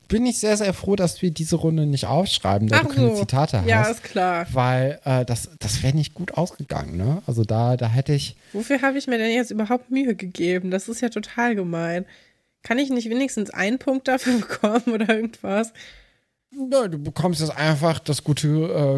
[0.08, 3.10] bin ich sehr, sehr froh, dass wir diese Runde nicht aufschreiben, da Ach du keine
[3.10, 3.16] so.
[3.16, 3.68] Zitate hast.
[3.68, 4.46] Ja, ist klar.
[4.52, 7.22] weil äh, das, das wäre nicht gut ausgegangen, ne?
[7.26, 8.36] Also da, da hätte ich.
[8.54, 10.70] Wofür habe ich mir denn jetzt überhaupt Mühe gegeben?
[10.70, 12.06] Das ist ja total gemein.
[12.62, 15.74] Kann ich nicht wenigstens einen Punkt dafür bekommen oder irgendwas?
[16.56, 18.48] Du bekommst jetzt einfach das gute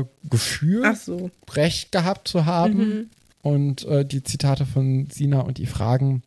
[0.04, 1.30] äh, Gefühl, so.
[1.52, 3.10] recht gehabt zu haben Mhm.
[3.42, 6.22] und äh, die Zitate von Sina und die Fragen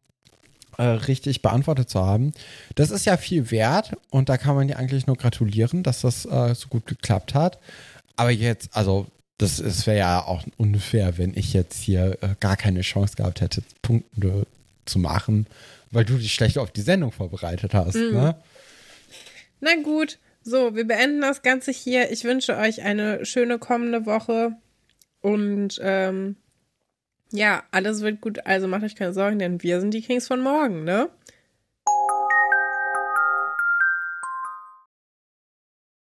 [0.77, 2.33] äh, richtig beantwortet zu haben.
[2.75, 6.25] Das ist ja viel wert und da kann man dir eigentlich nur gratulieren, dass das
[6.25, 7.59] äh, so gut geklappt hat.
[8.15, 9.05] Aber jetzt, also
[9.37, 13.41] das, es wäre ja auch unfair, wenn ich jetzt hier äh, gar keine Chance gehabt
[13.41, 14.45] hätte, Punkte
[14.85, 15.47] zu machen,
[15.91, 17.95] weil du dich schlecht auf die Sendung vorbereitet hast.
[17.95, 18.11] Mhm.
[18.13, 18.35] Ne?
[19.61, 20.17] Na gut.
[20.49, 22.11] So, wir beenden das Ganze hier.
[22.11, 24.57] Ich wünsche euch eine schöne kommende Woche.
[25.21, 26.37] Und ähm,
[27.31, 28.47] ja, alles wird gut.
[28.47, 31.09] Also macht euch keine Sorgen, denn wir sind die Kings von morgen, ne?